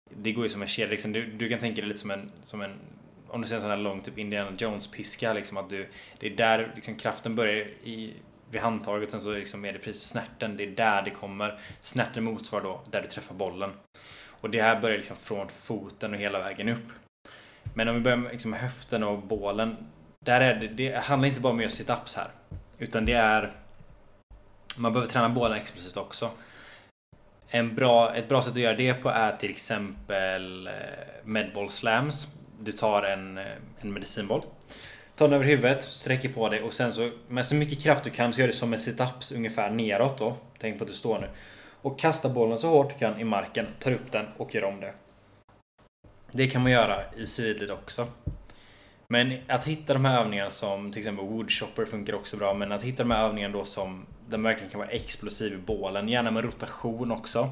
Det 0.09 0.31
går 0.31 0.45
ju 0.45 0.49
som 0.49 0.61
en 0.61 0.67
kedja 0.67 0.91
liksom. 0.91 1.11
Du, 1.11 1.25
du 1.25 1.49
kan 1.49 1.59
tänka 1.59 1.81
dig 1.81 1.87
lite 1.87 1.99
som 1.99 2.11
en, 2.11 2.31
som 2.43 2.61
en 2.61 2.79
om 3.31 3.41
du 3.41 3.47
ser 3.47 3.55
en 3.55 3.61
sån 3.61 3.69
här 3.69 3.77
lång 3.77 4.01
typ 4.01 4.17
Indiana 4.17 4.51
Jones-piska 4.57 5.33
liksom 5.33 5.57
att 5.57 5.69
du, 5.69 5.89
det 6.19 6.27
är 6.27 6.35
där 6.35 6.71
liksom 6.75 6.95
kraften 6.95 7.35
börjar 7.35 7.55
i, 7.83 8.13
vid 8.49 8.61
handtaget, 8.61 9.11
sen 9.11 9.21
så 9.21 9.33
liksom 9.33 9.65
är 9.65 9.73
det 9.73 9.79
precis 9.79 10.03
snärten, 10.03 10.57
det 10.57 10.63
är 10.63 10.71
där 10.71 11.01
det 11.01 11.09
kommer. 11.09 11.59
Snärten 11.79 12.23
motsvarar 12.23 12.63
då 12.63 12.81
där 12.91 13.01
du 13.01 13.07
träffar 13.07 13.35
bollen. 13.35 13.71
Och 14.25 14.49
det 14.49 14.61
här 14.61 14.81
börjar 14.81 14.97
liksom 14.97 15.17
från 15.17 15.49
foten 15.49 16.13
och 16.13 16.19
hela 16.19 16.39
vägen 16.39 16.69
upp. 16.69 16.91
Men 17.73 17.87
om 17.87 17.95
vi 17.95 18.01
börjar 18.01 18.17
med 18.17 18.31
liksom 18.31 18.53
höften 18.53 19.03
och 19.03 19.21
bålen. 19.21 19.77
Där 20.25 20.41
är 20.41 20.55
det, 20.55 20.67
det 20.67 20.97
handlar 20.97 21.29
inte 21.29 21.41
bara 21.41 21.53
om 21.53 21.57
att 21.57 21.63
göra 21.63 21.71
sit-ups 21.71 22.17
här. 22.17 22.27
Utan 22.77 23.05
det 23.05 23.13
är... 23.13 23.51
Man 24.75 24.93
behöver 24.93 25.11
träna 25.11 25.29
båda 25.29 25.57
explosivt 25.57 25.97
också. 25.97 26.31
En 27.47 27.75
bra, 27.75 28.15
ett 28.15 28.29
bra 28.29 28.41
sätt 28.41 28.51
att 28.51 28.59
göra 28.59 28.75
det 28.75 28.93
på 28.93 29.09
är 29.09 29.37
till 29.37 29.49
exempel 29.49 30.67
eh, 30.67 30.73
medball 31.23 31.69
slams 31.69 32.37
du 32.63 32.71
tar 32.71 33.03
en, 33.03 33.37
eh, 33.37 33.45
en 33.79 33.93
medicinboll. 33.93 34.41
Tar 35.15 35.27
den 35.27 35.35
över 35.35 35.45
huvudet, 35.45 35.83
sträcker 35.83 36.29
på 36.29 36.49
dig 36.49 36.61
och 36.61 36.73
sen 36.73 36.93
så 36.93 37.11
med 37.27 37.45
så 37.45 37.55
mycket 37.55 37.83
kraft 37.83 38.03
du 38.03 38.09
kan 38.09 38.33
så 38.33 38.39
gör 38.41 38.47
du 38.47 38.53
som 38.53 38.73
en 38.73 38.79
sit-ups 38.79 39.35
ungefär 39.35 39.69
neråt 39.69 40.17
då. 40.17 40.35
Tänk 40.57 40.77
på 40.77 40.83
att 40.83 40.89
du 40.89 40.93
står 40.95 41.19
nu. 41.19 41.27
Och 41.81 41.99
kastar 41.99 42.29
bollen 42.29 42.57
så 42.57 42.67
hårt 42.67 42.89
du 42.89 42.99
kan 42.99 43.19
i 43.19 43.23
marken, 43.23 43.67
tar 43.79 43.91
upp 43.91 44.11
den 44.11 44.25
och 44.37 44.55
gör 44.55 44.65
om 44.65 44.79
det. 44.79 44.93
Det 46.31 46.47
kan 46.47 46.61
man 46.61 46.71
göra 46.71 47.03
i 47.17 47.25
sidled 47.25 47.71
också. 47.71 48.07
Men 49.11 49.37
att 49.47 49.67
hitta 49.67 49.93
de 49.93 50.05
här 50.05 50.21
övningarna 50.21 50.51
som 50.51 50.91
till 50.91 50.99
exempel 50.99 51.25
woodchopper 51.25 51.85
funkar 51.85 52.13
också 52.13 52.37
bra. 52.37 52.53
Men 52.53 52.71
att 52.71 52.83
hitta 52.83 53.03
de 53.03 53.11
här 53.11 53.27
övningarna 53.27 53.57
då 53.57 53.65
som 53.65 54.05
den 54.27 54.43
verkligen 54.43 54.71
kan 54.71 54.79
vara 54.79 54.89
explosiv 54.89 55.53
i 55.53 55.57
bålen. 55.57 56.09
Gärna 56.09 56.31
med 56.31 56.43
rotation 56.43 57.11
också. 57.11 57.49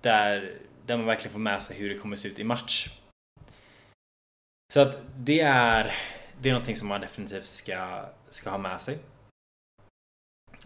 Där, 0.00 0.58
där 0.86 0.96
man 0.96 1.06
verkligen 1.06 1.32
får 1.32 1.38
med 1.38 1.62
sig 1.62 1.76
hur 1.76 1.88
det 1.88 1.98
kommer 1.98 2.16
se 2.16 2.28
ut 2.28 2.38
i 2.38 2.44
match. 2.44 2.98
Så 4.74 4.80
att 4.80 4.98
det 5.16 5.40
är, 5.40 5.94
det 6.40 6.48
är 6.48 6.52
någonting 6.52 6.76
som 6.76 6.88
man 6.88 7.00
definitivt 7.00 7.46
ska, 7.46 8.04
ska 8.30 8.50
ha 8.50 8.58
med 8.58 8.80
sig. 8.80 8.98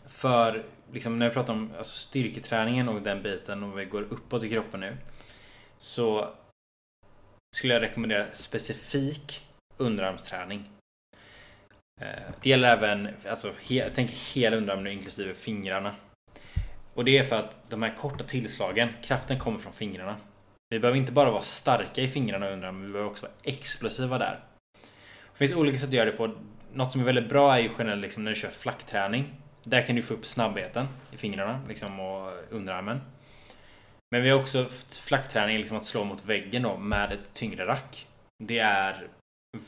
För 0.07 0.65
liksom, 0.93 1.19
när 1.19 1.29
vi 1.29 1.35
pratar 1.35 1.53
om 1.53 1.71
alltså, 1.79 2.09
styrketräningen 2.09 2.89
och 2.89 3.03
den 3.03 3.23
biten 3.23 3.63
och 3.63 3.79
vi 3.79 3.85
går 3.85 4.03
uppåt 4.03 4.43
i 4.45 4.51
kroppen 4.51 4.81
nu. 4.81 4.97
Så 5.79 6.35
skulle 7.55 7.75
jag 7.75 7.83
rekommendera 7.83 8.33
specifik 8.33 9.47
underarmsträning. 9.77 10.69
Eh, 12.01 12.07
det 12.43 12.49
gäller 12.49 12.69
även, 12.69 13.09
alltså, 13.29 13.53
jag 13.69 13.95
tänker 13.95 14.35
hela 14.35 14.57
underarmen 14.57 14.93
inklusive 14.93 15.35
fingrarna. 15.35 15.95
Och 16.95 17.05
det 17.05 17.19
är 17.19 17.25
för 17.25 17.37
att 17.37 17.71
de 17.71 17.83
här 17.83 17.95
korta 17.97 18.25
tillslagen, 18.25 18.89
kraften 19.03 19.39
kommer 19.39 19.59
från 19.59 19.73
fingrarna. 19.73 20.17
Vi 20.71 20.79
behöver 20.79 20.99
inte 20.99 21.13
bara 21.13 21.31
vara 21.31 21.43
starka 21.43 22.03
i 22.03 22.09
fingrarna 22.09 22.47
och 22.47 22.53
underarmen, 22.53 22.87
vi 22.87 22.93
behöver 22.93 23.11
också 23.11 23.27
vara 23.27 23.35
explosiva 23.43 24.19
där. 24.19 24.41
Det 25.33 25.39
finns 25.39 25.55
olika 25.55 25.79
sätt 25.79 25.89
att 25.89 25.95
göra 25.95 26.11
det 26.11 26.17
på. 26.17 26.35
Något 26.73 26.93
som 26.93 27.01
är 27.01 27.05
väldigt 27.05 27.29
bra 27.29 27.55
är 27.57 27.61
ju 27.61 27.71
generellt 27.79 28.03
liksom 28.03 28.25
när 28.25 28.31
du 28.31 28.41
kör 28.41 28.49
flackträning. 28.49 29.35
Där 29.65 29.87
kan 29.87 29.97
du 29.97 30.03
få 30.03 30.15
upp 30.15 30.27
snabbheten 30.27 30.87
i 31.13 31.17
fingrarna 31.17 31.61
liksom, 31.69 32.01
och 32.01 32.33
underarmen. 32.51 33.01
Men 34.12 34.23
vi 34.23 34.31
har 34.31 34.40
också 34.40 34.66
flackträning, 34.88 35.59
liksom 35.59 35.76
att 35.76 35.85
slå 35.85 36.04
mot 36.04 36.25
väggen 36.25 36.62
då, 36.62 36.76
med 36.76 37.12
ett 37.12 37.35
tyngre 37.35 37.66
rack. 37.66 38.07
Det 38.45 38.59
är 38.59 39.09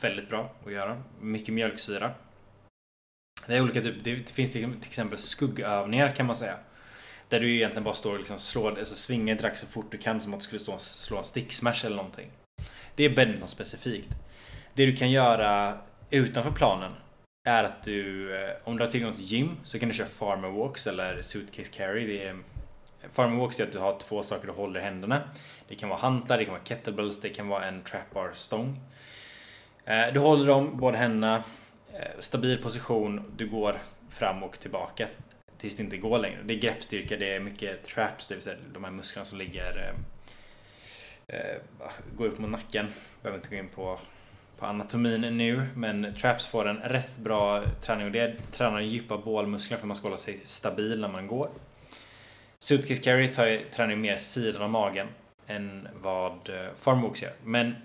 väldigt 0.01 0.29
bra 0.29 0.51
att 0.65 0.71
göra. 0.71 1.03
Mycket 1.21 1.53
mjölksyra. 1.53 2.11
Det 3.47 3.55
är 3.55 3.61
olika 3.61 3.81
typ, 3.81 4.03
det 4.03 4.31
finns 4.31 4.51
till 4.51 4.77
exempel 4.87 5.17
skuggövningar 5.17 6.15
kan 6.15 6.25
man 6.25 6.35
säga. 6.35 6.57
Där 7.29 7.39
du 7.39 7.55
egentligen 7.55 7.83
bara 7.83 7.93
står 7.93 8.13
och 8.13 8.19
liksom 8.19 8.39
slår, 8.39 8.79
alltså 8.79 8.95
svingar 8.95 9.37
rack 9.37 9.57
så 9.57 9.67
fort 9.67 9.91
du 9.91 9.97
kan 9.97 10.21
som 10.21 10.33
att 10.33 10.39
du 10.39 10.43
skulle 10.43 10.59
stå 10.59 10.77
slå 10.77 11.17
en 11.17 11.23
sticksmash 11.23 11.85
eller 11.85 11.95
någonting. 11.95 12.31
Det 12.95 13.03
är 13.03 13.15
badminton 13.15 13.47
specifikt. 13.47 14.09
Det 14.73 14.85
du 14.85 14.95
kan 14.95 15.11
göra 15.11 15.77
utanför 16.09 16.51
planen 16.51 16.91
är 17.47 17.63
att 17.63 17.83
du, 17.83 18.35
eh, 18.35 18.51
om 18.63 18.77
du 18.77 18.83
har 18.83 18.91
tillgång 18.91 19.13
till 19.13 19.25
gym 19.25 19.57
så 19.63 19.79
kan 19.79 19.89
du 19.89 19.95
köra 19.95 20.07
farmer 20.07 20.49
walks 20.49 20.87
eller 20.87 21.21
suitcase 21.21 21.71
carry. 21.71 22.07
Det 22.07 22.27
är, 22.27 22.35
farmer 23.11 23.39
walks 23.39 23.59
är 23.59 23.63
att 23.63 23.71
du 23.71 23.79
har 23.79 23.99
två 23.99 24.23
saker 24.23 24.47
du 24.47 24.53
håller 24.53 24.79
i 24.79 24.83
händerna. 24.83 25.21
Det 25.67 25.75
kan 25.75 25.89
vara 25.89 25.99
hantlar, 25.99 26.37
det 26.37 26.45
kan 26.45 26.53
vara 26.53 26.63
kettlebells, 26.63 27.21
det 27.21 27.29
kan 27.29 27.47
vara 27.47 27.65
en 27.65 27.81
trap 27.81 28.13
bar 28.13 28.29
stång. 28.33 28.79
Eh, 29.85 30.13
du 30.13 30.19
håller 30.19 30.47
dem, 30.47 30.77
båda 30.77 30.97
händerna, 30.97 31.43
eh, 31.93 32.19
stabil 32.19 32.63
position, 32.63 33.33
du 33.37 33.47
går 33.47 33.79
fram 34.09 34.43
och 34.43 34.59
tillbaka 34.59 35.07
tills 35.57 35.75
det 35.75 35.83
inte 35.83 35.97
går 35.97 36.19
längre. 36.19 36.39
Det 36.43 36.53
är 36.53 36.57
greppstyrka, 36.57 37.17
det 37.17 37.35
är 37.35 37.39
mycket 37.39 37.83
traps, 37.83 38.27
det 38.27 38.35
vill 38.35 38.43
säga 38.43 38.57
de 38.73 38.83
här 38.83 38.91
musklerna 38.91 39.25
som 39.25 39.37
ligger 39.37 39.93
eh, 41.27 41.55
går 42.17 42.25
upp 42.25 42.39
mot 42.39 42.49
nacken. 42.49 42.87
Behöver 43.21 43.37
inte 43.37 43.49
gå 43.49 43.55
in 43.55 43.69
på, 43.69 43.99
på 44.57 44.65
anatomin 44.65 45.37
nu, 45.37 45.65
men 45.75 46.13
traps 46.15 46.45
får 46.45 46.67
en 46.67 46.77
rätt 46.77 47.17
bra 47.17 47.63
träning 47.81 48.05
och 48.05 48.11
det 48.11 48.51
tränar 48.51 48.79
djupa 48.79 49.17
bålmuskler 49.17 49.77
för 49.77 49.83
att 49.83 49.87
man 49.87 49.95
ska 49.95 50.07
hålla 50.07 50.17
sig 50.17 50.39
stabil 50.43 51.01
när 51.01 51.07
man 51.07 51.27
går. 51.27 51.49
Suitcase 52.59 53.03
carry 53.03 53.27
tar, 53.27 53.71
tränar 53.71 53.95
mer 53.95 54.17
sidan 54.17 54.61
av 54.61 54.69
magen 54.69 55.07
än 55.47 55.87
vad 56.01 56.49
eh, 56.49 56.65
farmbox 56.75 57.23
gör. 57.23 57.33
Men 57.43 57.75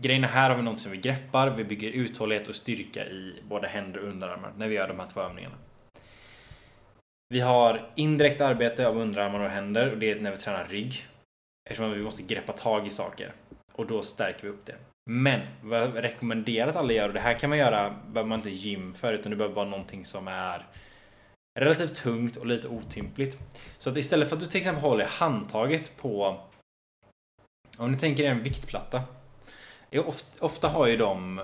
grejen 0.00 0.24
är 0.24 0.28
här 0.28 0.50
har 0.50 0.56
vi 0.56 0.62
något 0.62 0.80
som 0.80 0.92
vi 0.92 0.98
greppar, 0.98 1.50
vi 1.50 1.64
bygger 1.64 1.90
uthållighet 1.90 2.48
och 2.48 2.54
styrka 2.54 3.06
i 3.06 3.34
både 3.48 3.68
händer 3.68 4.00
och 4.00 4.08
underarmar 4.08 4.52
när 4.56 4.68
vi 4.68 4.74
gör 4.74 4.88
de 4.88 5.00
här 5.00 5.06
två 5.06 5.20
övningarna. 5.20 5.56
Vi 7.28 7.40
har 7.40 7.90
indirekt 7.94 8.40
arbete 8.40 8.88
av 8.88 8.98
underarmar 8.98 9.40
och 9.40 9.50
händer 9.50 9.90
och 9.90 9.98
det 9.98 10.10
är 10.10 10.20
när 10.20 10.30
vi 10.30 10.36
tränar 10.36 10.64
rygg. 10.64 11.06
Eftersom 11.70 11.90
vi 11.90 12.02
måste 12.02 12.22
greppa 12.22 12.52
tag 12.52 12.86
i 12.86 12.90
saker. 12.90 13.32
Och 13.72 13.86
då 13.86 14.02
stärker 14.02 14.42
vi 14.42 14.48
upp 14.48 14.66
det. 14.66 14.76
Men 15.10 15.40
vad 15.62 15.80
jag 15.80 16.04
rekommenderar 16.04 16.68
att 16.68 16.76
alla 16.76 16.92
gör, 16.92 17.08
och 17.08 17.14
det 17.14 17.20
här 17.20 17.34
kan 17.34 17.50
man 17.50 17.58
göra, 17.58 17.94
behöver 18.06 18.28
man 18.28 18.38
inte 18.38 18.50
gym 18.50 18.94
för, 18.94 19.12
utan 19.12 19.30
det 19.30 19.36
behöver 19.36 19.54
vara 19.54 19.68
någonting 19.68 20.04
som 20.04 20.28
är 20.28 20.66
relativt 21.56 21.94
tungt 21.94 22.36
och 22.36 22.46
lite 22.46 22.68
otympligt. 22.68 23.38
Så 23.78 23.90
att 23.90 23.96
istället 23.96 24.28
för 24.28 24.36
att 24.36 24.42
du 24.42 24.48
till 24.48 24.58
exempel 24.58 24.82
håller 24.82 25.06
handtaget 25.06 25.96
på 25.96 26.40
om 27.76 27.90
ni 27.90 27.98
tänker 27.98 28.24
er 28.24 28.30
en 28.30 28.42
viktplatta. 28.42 29.02
Ofta, 29.92 30.44
ofta 30.44 30.68
har 30.68 30.86
ju 30.86 30.96
de 30.96 31.40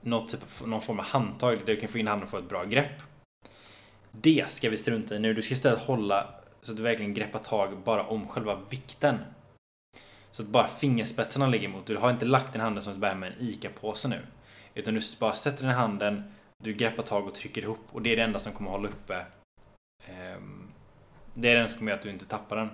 något 0.00 0.30
typ 0.30 0.40
av, 0.60 0.68
någon 0.68 0.82
form 0.82 0.98
av 0.98 1.04
handtag 1.04 1.58
där 1.58 1.66
du 1.66 1.76
kan 1.76 1.88
få 1.88 1.98
in 1.98 2.06
handen 2.06 2.24
och 2.24 2.30
få 2.30 2.38
ett 2.38 2.48
bra 2.48 2.64
grepp. 2.64 3.02
Det 4.10 4.44
ska 4.48 4.70
vi 4.70 4.76
strunta 4.76 5.16
i 5.16 5.18
nu. 5.18 5.34
Du 5.34 5.42
ska 5.42 5.52
istället 5.52 5.78
hålla 5.78 6.34
så 6.62 6.72
att 6.72 6.76
du 6.76 6.82
verkligen 6.82 7.14
greppar 7.14 7.38
tag 7.38 7.78
bara 7.78 8.06
om 8.06 8.28
själva 8.28 8.60
vikten. 8.70 9.18
Så 10.30 10.42
att 10.42 10.48
bara 10.48 10.66
fingerspetsarna 10.66 11.46
ligger 11.46 11.68
emot. 11.68 11.86
Du 11.86 11.96
har 11.96 12.10
inte 12.10 12.26
lagt 12.26 12.52
din 12.52 12.62
handen 12.62 12.82
som 12.82 12.92
att 12.92 12.98
bär 12.98 13.14
med 13.14 13.32
en 13.32 13.46
ICA-påse 13.48 14.08
nu. 14.08 14.20
Utan 14.74 14.94
du 14.94 15.00
bara 15.20 15.34
sätter 15.34 15.62
den 15.62 15.70
i 15.70 15.74
handen, 15.74 16.32
du 16.62 16.72
greppar 16.72 17.02
tag 17.02 17.26
och 17.26 17.34
trycker 17.34 17.62
ihop. 17.62 17.88
Och 17.90 18.02
det 18.02 18.12
är 18.12 18.16
det 18.16 18.22
enda 18.22 18.38
som 18.38 18.52
kommer 18.52 18.70
hålla 18.70 18.88
uppe. 18.88 19.24
Ehm, 20.06 20.68
det 21.34 21.48
är 21.48 21.52
det 21.52 21.58
enda 21.58 21.68
som 21.68 21.78
kommer 21.78 21.90
göra 21.90 21.98
att 21.98 22.04
du 22.04 22.10
inte 22.10 22.26
tappar 22.26 22.56
den. 22.56 22.70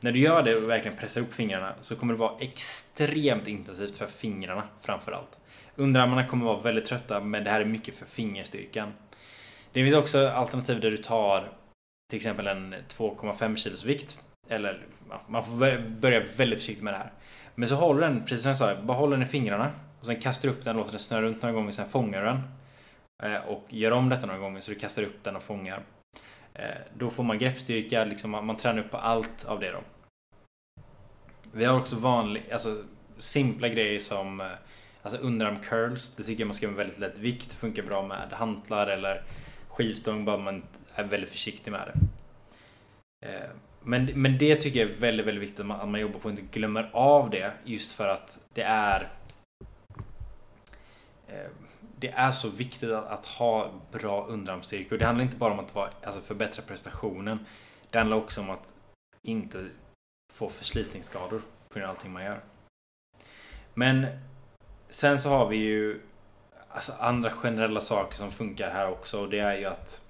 När 0.00 0.12
du 0.12 0.20
gör 0.20 0.42
det 0.42 0.56
och 0.56 0.70
verkligen 0.70 0.96
pressar 0.96 1.20
upp 1.20 1.34
fingrarna 1.34 1.74
så 1.80 1.96
kommer 1.96 2.14
det 2.14 2.18
vara 2.18 2.38
extremt 2.40 3.48
intensivt 3.48 3.96
för 3.96 4.06
fingrarna 4.06 4.62
framförallt. 4.80 5.38
Underarmarna 5.76 6.26
kommer 6.26 6.44
vara 6.44 6.60
väldigt 6.60 6.84
trötta 6.84 7.20
men 7.20 7.44
det 7.44 7.50
här 7.50 7.60
är 7.60 7.64
mycket 7.64 7.94
för 7.94 8.06
fingerstyrkan. 8.06 8.92
Det 9.72 9.82
finns 9.84 9.94
också 9.94 10.28
alternativ 10.28 10.80
där 10.80 10.90
du 10.90 10.96
tar 10.96 11.52
till 12.10 12.16
exempel 12.16 12.46
en 12.46 12.74
2,5 12.74 13.56
kilos 13.56 13.84
vikt 13.84 14.18
Eller 14.48 14.86
ja, 15.10 15.20
man 15.28 15.44
får 15.44 15.78
börja 16.00 16.24
väldigt 16.36 16.58
försiktigt 16.58 16.84
med 16.84 16.94
det 16.94 16.98
här. 16.98 17.12
Men 17.54 17.68
så 17.68 17.74
håller 17.74 18.00
den, 18.00 18.20
precis 18.20 18.42
som 18.42 18.48
jag 18.48 18.58
sa, 18.58 18.76
bara 18.82 18.96
håller 18.98 19.16
den 19.16 19.26
i 19.26 19.30
fingrarna. 19.30 19.70
Och 20.00 20.06
sen 20.06 20.20
kastar 20.20 20.48
du 20.48 20.54
upp 20.54 20.64
den, 20.64 20.76
låter 20.76 20.90
den 20.90 21.00
snurra 21.00 21.22
runt 21.22 21.42
några 21.42 21.54
gånger, 21.54 21.72
sen 21.72 21.88
fångar 21.88 22.20
du 22.20 22.26
den. 22.26 22.42
Eh, 23.22 23.36
och 23.36 23.64
gör 23.68 23.90
om 23.90 24.08
detta 24.08 24.26
några 24.26 24.40
gånger 24.40 24.60
så 24.60 24.70
du 24.70 24.78
kastar 24.78 25.02
upp 25.02 25.24
den 25.24 25.36
och 25.36 25.42
fångar. 25.42 25.82
Eh, 26.54 26.64
då 26.94 27.10
får 27.10 27.24
man 27.24 27.38
greppstyrka, 27.38 28.04
liksom, 28.04 28.30
man, 28.30 28.46
man 28.46 28.56
tränar 28.56 28.80
upp 28.80 28.90
på 28.90 28.96
allt 28.96 29.44
av 29.44 29.60
det 29.60 29.70
då. 29.70 29.80
Vi 31.52 31.64
har 31.64 31.78
också 31.80 31.96
vanliga, 31.96 32.52
alltså 32.52 32.82
simpla 33.18 33.68
grejer 33.68 34.00
som 34.00 34.40
eh, 34.40 34.46
Alltså 35.02 35.20
underarm 35.20 35.60
curls, 35.60 36.14
det 36.16 36.22
tycker 36.22 36.40
jag 36.40 36.46
man 36.46 36.54
ska 36.54 36.66
göra 36.66 36.76
med 36.76 36.86
väldigt 36.86 36.98
lätt 36.98 37.18
vikt. 37.18 37.52
Funkar 37.52 37.82
bra 37.82 38.06
med 38.06 38.32
hantlar 38.32 38.86
eller 38.86 39.22
skivstång, 39.68 40.24
bara 40.24 40.36
man 40.36 40.62
är 40.94 41.04
väldigt 41.04 41.30
försiktig 41.30 41.70
med 41.70 41.92
det. 41.92 42.00
Men, 43.82 44.04
men 44.14 44.38
det 44.38 44.56
tycker 44.56 44.80
jag 44.80 44.90
är 44.90 44.94
väldigt, 44.94 45.26
väldigt 45.26 45.42
viktigt 45.42 45.60
att 45.60 45.66
man, 45.66 45.80
att 45.80 45.88
man 45.88 46.00
jobbar 46.00 46.20
på 46.20 46.24
och 46.24 46.30
inte 46.30 46.58
glömmer 46.58 46.90
av 46.92 47.30
det. 47.30 47.52
Just 47.64 47.92
för 47.92 48.08
att 48.08 48.40
det 48.54 48.62
är 48.62 49.08
det 52.00 52.08
är 52.08 52.32
så 52.32 52.48
viktigt 52.48 52.92
att, 52.92 53.06
att 53.06 53.26
ha 53.26 53.70
bra 53.92 54.26
underarmsstyrkor. 54.26 54.98
Det 54.98 55.04
handlar 55.04 55.24
inte 55.24 55.36
bara 55.36 55.52
om 55.52 55.60
att 55.60 55.74
vara, 55.74 55.90
alltså 56.04 56.20
förbättra 56.20 56.62
prestationen. 56.62 57.46
Det 57.90 57.98
handlar 57.98 58.16
också 58.16 58.40
om 58.40 58.50
att 58.50 58.74
inte 59.22 59.68
få 60.32 60.48
förslitningsskador 60.48 61.42
på 61.68 61.74
grund 61.74 61.84
av 61.84 61.90
allting 61.90 62.12
man 62.12 62.24
gör. 62.24 62.40
Men 63.74 64.06
sen 64.88 65.20
så 65.20 65.28
har 65.28 65.48
vi 65.48 65.56
ju 65.56 66.00
alltså 66.68 66.92
andra 66.98 67.30
generella 67.30 67.80
saker 67.80 68.16
som 68.16 68.32
funkar 68.32 68.70
här 68.70 68.90
också. 68.90 69.20
Och 69.20 69.30
det 69.30 69.38
är 69.38 69.58
ju 69.58 69.64
att 69.64 70.02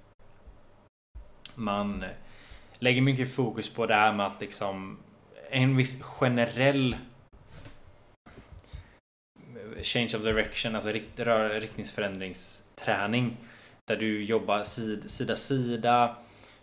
man 1.55 2.05
lägger 2.79 3.01
mycket 3.01 3.35
fokus 3.35 3.69
på 3.69 3.85
det 3.85 3.95
här 3.95 4.13
med 4.13 4.25
att 4.25 4.41
liksom 4.41 4.97
en 5.49 5.77
viss 5.77 6.03
generell 6.03 6.97
change 9.83 10.17
of 10.17 10.23
direction, 10.23 10.75
alltså 10.75 10.89
rikt, 10.89 11.19
riktningsförändringsträning. 11.61 13.37
Där 13.87 13.95
du 13.97 14.23
jobbar 14.23 14.63
sid, 14.63 15.09
sida 15.09 15.35
sida. 15.35 16.15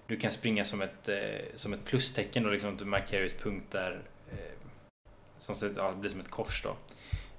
Du 0.07 0.17
kan 0.17 0.31
springa 0.31 0.65
som 0.65 0.83
ett, 0.83 1.09
eh, 1.09 1.17
som 1.55 1.73
ett 1.73 1.85
plustecken 1.85 2.47
och 2.47 2.53
liksom 2.53 2.77
du 2.77 2.85
markerar 2.85 3.23
ut 3.23 3.43
punkter 3.43 4.01
eh, 4.31 4.37
som 5.39 5.73
ja, 5.77 5.93
blir 5.93 6.11
som 6.11 6.21
ett 6.21 6.31
kors 6.31 6.63
då. 6.63 6.77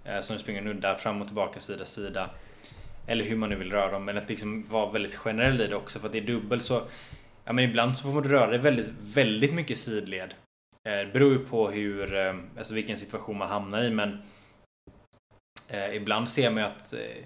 Eh, 0.09 0.21
som 0.21 0.35
du 0.35 0.41
springer 0.41 0.61
nuddar 0.61 0.95
fram 0.95 1.21
och 1.21 1.27
tillbaka 1.27 1.59
sida 1.59 1.85
sida. 1.85 2.29
Eller 3.07 3.25
hur 3.25 3.35
man 3.35 3.49
nu 3.49 3.55
vill 3.55 3.71
röra 3.71 3.91
dem, 3.91 4.05
men 4.05 4.17
att 4.17 4.29
liksom 4.29 4.63
vara 4.63 4.91
väldigt 4.91 5.15
generell 5.15 5.61
i 5.61 5.67
det 5.67 5.75
också 5.75 5.99
för 5.99 6.07
att 6.07 6.11
det 6.11 6.19
är 6.19 6.25
dubbel 6.25 6.61
så 6.61 6.81
Ja 7.49 7.53
men 7.53 7.65
ibland 7.65 7.97
så 7.97 8.03
får 8.03 8.13
man 8.13 8.23
röra 8.23 8.47
dig 8.47 8.59
väldigt, 8.59 8.89
väldigt 9.13 9.53
mycket 9.53 9.77
sidled. 9.77 10.33
Eh, 10.87 10.97
det 10.97 11.09
beror 11.13 11.33
ju 11.33 11.45
på 11.45 11.69
hur, 11.69 12.15
eh, 12.15 12.35
alltså 12.57 12.73
vilken 12.73 12.97
situation 12.97 13.37
man 13.37 13.49
hamnar 13.49 13.83
i 13.83 13.89
men 13.89 14.21
Eh, 15.69 15.95
ibland 15.95 16.29
ser 16.29 16.49
man 16.49 16.63
ju 16.63 16.69
att 16.69 16.93
eh, 16.93 17.23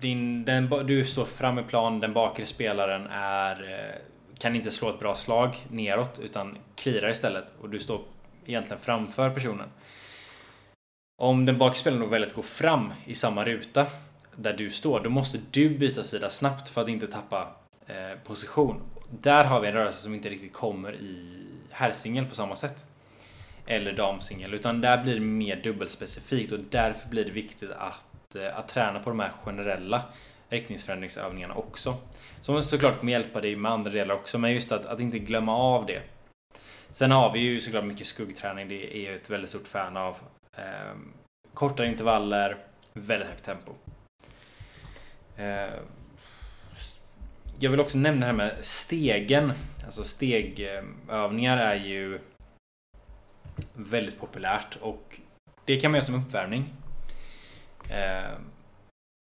din, 0.00 0.44
den, 0.44 0.86
du 0.86 1.04
står 1.04 1.24
fram 1.24 1.58
i 1.58 1.62
plan, 1.62 2.00
den 2.00 2.12
bakre 2.12 2.46
spelaren 2.46 3.06
är, 3.10 3.72
eh, 3.72 4.38
kan 4.38 4.56
inte 4.56 4.70
slå 4.70 4.90
ett 4.90 4.98
bra 4.98 5.16
slag 5.16 5.56
neråt 5.70 6.18
utan 6.18 6.58
klirar 6.74 7.10
istället 7.10 7.52
och 7.60 7.70
du 7.70 7.78
står 7.78 8.00
egentligen 8.46 8.82
framför 8.82 9.30
personen. 9.30 9.68
Om 11.22 11.46
den 11.46 11.58
bakre 11.58 11.78
spelaren 11.78 12.02
då 12.02 12.08
väljer 12.08 12.28
att 12.28 12.34
gå 12.34 12.42
fram 12.42 12.92
i 13.04 13.14
samma 13.14 13.44
ruta 13.44 13.86
där 14.36 14.52
du 14.52 14.70
står, 14.70 15.00
då 15.00 15.10
måste 15.10 15.38
du 15.50 15.78
byta 15.78 16.04
sida 16.04 16.30
snabbt 16.30 16.68
för 16.68 16.82
att 16.82 16.88
inte 16.88 17.06
tappa 17.06 17.56
eh, 17.86 18.18
position. 18.24 18.82
Där 19.10 19.44
har 19.44 19.60
vi 19.60 19.68
en 19.68 19.74
rörelse 19.74 20.02
som 20.02 20.14
inte 20.14 20.28
riktigt 20.28 20.52
kommer 20.52 20.94
i 20.94 21.44
herrsingel 21.70 22.26
på 22.26 22.34
samma 22.34 22.56
sätt 22.56 22.84
eller 23.66 23.92
damsingel. 23.92 24.54
Utan 24.54 24.80
där 24.80 25.02
blir 25.02 25.14
det 25.14 25.20
mer 25.20 25.56
dubbelspecifikt 25.56 26.52
och 26.52 26.58
därför 26.70 27.08
blir 27.08 27.24
det 27.24 27.30
viktigt 27.30 27.70
att, 27.70 28.36
eh, 28.36 28.58
att 28.58 28.68
träna 28.68 28.98
på 28.98 29.10
de 29.10 29.20
här 29.20 29.32
generella 29.44 30.02
riktningsförändringsövningarna 30.48 31.54
också. 31.54 31.96
Som 32.40 32.62
såklart 32.62 32.98
kommer 32.98 33.12
hjälpa 33.12 33.40
dig 33.40 33.56
med 33.56 33.72
andra 33.72 33.92
delar 33.92 34.14
också, 34.14 34.38
men 34.38 34.52
just 34.52 34.72
att, 34.72 34.86
att 34.86 35.00
inte 35.00 35.18
glömma 35.18 35.56
av 35.56 35.86
det. 35.86 36.02
Sen 36.90 37.10
har 37.10 37.32
vi 37.32 37.38
ju 37.38 37.60
såklart 37.60 37.84
mycket 37.84 38.06
skuggträning, 38.06 38.68
det 38.68 38.96
är 38.96 39.04
jag 39.04 39.14
ett 39.14 39.30
väldigt 39.30 39.50
stort 39.50 39.66
fan 39.66 39.96
av. 39.96 40.16
Eh, 40.56 40.96
kortare 41.54 41.86
intervaller, 41.86 42.56
väldigt 42.92 43.28
högt 43.28 43.44
tempo. 43.44 43.72
Eh, 45.36 45.74
jag 47.58 47.70
vill 47.70 47.80
också 47.80 47.98
nämna 47.98 48.20
det 48.20 48.26
här 48.26 48.32
med 48.32 48.56
stegen. 48.60 49.52
Alltså 49.84 50.04
stegövningar 50.04 51.58
är 51.58 51.74
ju 51.74 52.18
väldigt 53.74 54.20
populärt 54.20 54.76
och 54.80 55.20
det 55.64 55.76
kan 55.76 55.90
man 55.90 55.98
göra 55.98 56.06
som 56.06 56.14
uppvärmning. 56.14 56.72
Eh, 57.90 58.38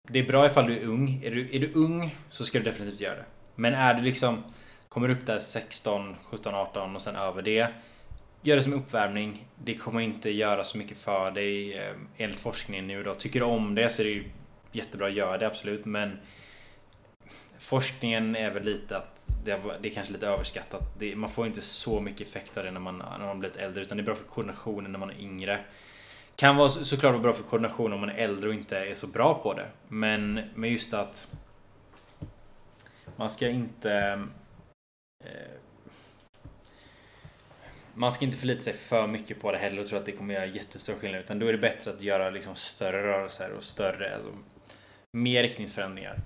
det 0.09 0.19
är 0.19 0.27
bra 0.27 0.45
ifall 0.45 0.67
du 0.67 0.77
är 0.77 0.85
ung. 0.85 1.21
Är 1.23 1.31
du, 1.31 1.55
är 1.55 1.59
du 1.59 1.71
ung 1.73 2.15
så 2.29 2.45
ska 2.45 2.57
du 2.57 2.63
definitivt 2.63 3.01
göra 3.01 3.15
det. 3.15 3.25
Men 3.55 3.73
är 3.73 3.93
du 3.93 4.01
liksom 4.01 4.43
kommer 4.89 5.09
upp 5.09 5.25
där 5.25 5.39
16, 5.39 6.15
17, 6.23 6.55
18 6.55 6.95
och 6.95 7.01
sen 7.01 7.15
över 7.15 7.41
det. 7.41 7.67
Gör 8.41 8.55
det 8.55 8.63
som 8.63 8.73
uppvärmning. 8.73 9.47
Det 9.55 9.73
kommer 9.73 9.99
inte 9.99 10.29
göra 10.29 10.63
så 10.63 10.77
mycket 10.77 10.97
för 10.97 11.31
dig 11.31 11.77
eh, 11.77 11.95
enligt 12.17 12.39
forskningen 12.39 12.87
nu 12.87 13.03
då. 13.03 13.13
Tycker 13.13 13.39
du 13.39 13.45
om 13.45 13.75
det 13.75 13.89
så 13.89 14.01
är 14.01 14.05
det 14.05 14.11
ju 14.11 14.29
jättebra 14.71 15.07
att 15.07 15.13
göra 15.13 15.37
det 15.37 15.47
absolut 15.47 15.85
men 15.85 16.19
forskningen 17.69 18.35
är 18.35 18.51
väl 18.51 18.63
lite 18.63 18.97
att 18.97 19.23
det, 19.43 19.59
det 19.81 19.89
är 19.89 19.93
kanske 19.93 20.13
lite 20.13 20.27
överskattat. 20.27 20.81
Det, 20.99 21.15
man 21.15 21.29
får 21.29 21.47
inte 21.47 21.61
så 21.61 22.01
mycket 22.01 22.27
effekt 22.27 22.57
av 22.57 22.63
det 22.63 22.71
när 22.71 22.79
man, 22.79 22.97
när 22.97 23.25
man 23.25 23.39
blivit 23.39 23.57
äldre 23.57 23.81
utan 23.81 23.97
det 23.97 24.03
är 24.03 24.05
bra 24.05 24.15
för 24.15 24.23
koordinationen 24.23 24.91
när 24.91 24.99
man 24.99 25.09
är 25.09 25.19
yngre. 25.19 25.59
Kan 26.35 26.55
vara 26.55 26.69
såklart 26.69 27.11
vara 27.11 27.21
bra 27.21 27.33
för 27.33 27.43
koordinationen 27.43 27.93
om 27.93 27.99
man 27.99 28.09
är 28.09 28.17
äldre 28.17 28.49
och 28.49 28.55
inte 28.55 28.77
är 28.77 28.93
så 28.93 29.07
bra 29.07 29.33
på 29.33 29.53
det. 29.53 29.65
Men 29.87 30.41
men 30.55 30.69
just 30.69 30.93
att 30.93 31.27
man 33.15 33.29
ska 33.29 33.47
inte 33.47 34.23
eh, 35.25 35.51
man 37.93 38.11
ska 38.11 38.25
inte 38.25 38.37
förlita 38.37 38.61
sig 38.61 38.73
för 38.73 39.07
mycket 39.07 39.41
på 39.41 39.51
det 39.51 39.57
heller 39.57 39.81
och 39.81 39.87
tro 39.87 39.97
att 39.97 40.05
det 40.05 40.11
kommer 40.11 40.33
göra 40.33 40.45
jättestor 40.45 40.93
skillnad. 40.93 41.21
Utan 41.21 41.39
då 41.39 41.47
är 41.47 41.51
det 41.51 41.57
bättre 41.57 41.91
att 41.91 42.01
göra 42.01 42.29
liksom 42.29 42.55
större 42.55 43.03
rörelser 43.03 43.51
och 43.51 43.63
större, 43.63 44.15
alltså, 44.15 44.29
mer 45.11 45.43
riktningsförändringar. 45.43 46.19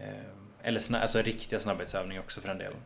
Eh, 0.00 0.24
eller 0.62 0.80
snab, 0.80 1.02
alltså 1.02 1.22
riktiga 1.22 1.60
snabbhetsövningar 1.60 2.22
också 2.22 2.40
för 2.40 2.48
den 2.48 2.58
delen. 2.58 2.80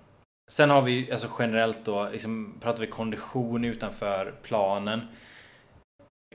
Sen 0.50 0.70
har 0.70 0.82
vi 0.82 1.12
alltså 1.12 1.28
generellt 1.38 1.84
då, 1.84 2.08
liksom, 2.12 2.54
pratar 2.60 2.80
vi 2.80 2.86
kondition 2.86 3.64
utanför 3.64 4.34
planen. 4.42 5.00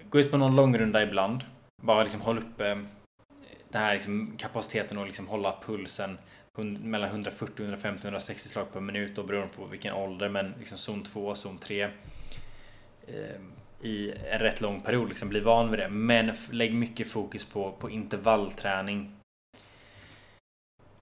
Gå 0.10 0.20
ut 0.20 0.32
på 0.32 0.38
någon 0.38 0.56
långrunda 0.56 1.04
ibland. 1.04 1.44
Bara 1.82 2.04
liksom 2.04 2.22
håll 2.22 2.38
uppe 2.38 2.72
eh, 2.72 2.78
den 3.70 3.82
här 3.82 3.94
liksom 3.94 4.34
kapaciteten 4.38 4.98
och 4.98 5.06
liksom 5.06 5.28
hålla 5.28 5.56
pulsen 5.66 6.18
mellan 6.84 7.10
140, 7.10 7.64
150, 7.64 8.04
160 8.04 8.50
slag 8.50 8.74
per 8.74 8.80
minut 8.80 9.18
och 9.18 9.26
beroende 9.26 9.54
på 9.56 9.66
vilken 9.66 9.94
ålder 9.94 10.30
men 10.30 10.54
liksom 10.60 10.78
zon 10.78 11.04
2, 11.04 11.36
zon 11.36 11.58
3 11.58 11.84
eh, 11.84 11.92
i 13.82 14.14
en 14.32 14.40
rätt 14.40 14.62
lång 14.62 14.82
period. 14.82 15.10
Liksom 15.10 15.30
bli 15.30 15.40
van 15.40 15.72
vid 15.72 15.80
det. 15.80 15.90
Men 15.90 16.32
lägg 16.52 16.74
mycket 16.74 17.08
fokus 17.08 17.46
på, 17.46 17.72
på 17.72 17.90
intervallträning 17.90 19.19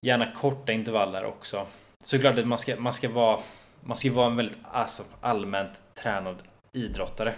Gärna 0.01 0.31
korta 0.31 0.71
intervaller 0.71 1.25
också. 1.25 1.67
Såklart 2.03 2.39
att 2.39 2.47
man 2.47 2.57
ska, 2.57 2.75
man 2.79 2.93
ska 2.93 3.09
vara 3.09 3.39
man 3.81 3.97
ska 3.97 4.11
vara 4.11 4.27
en 4.27 4.35
väldigt 4.35 4.57
alltså, 4.63 5.03
allmänt 5.21 5.83
tränad 5.93 6.35
idrottare. 6.71 7.33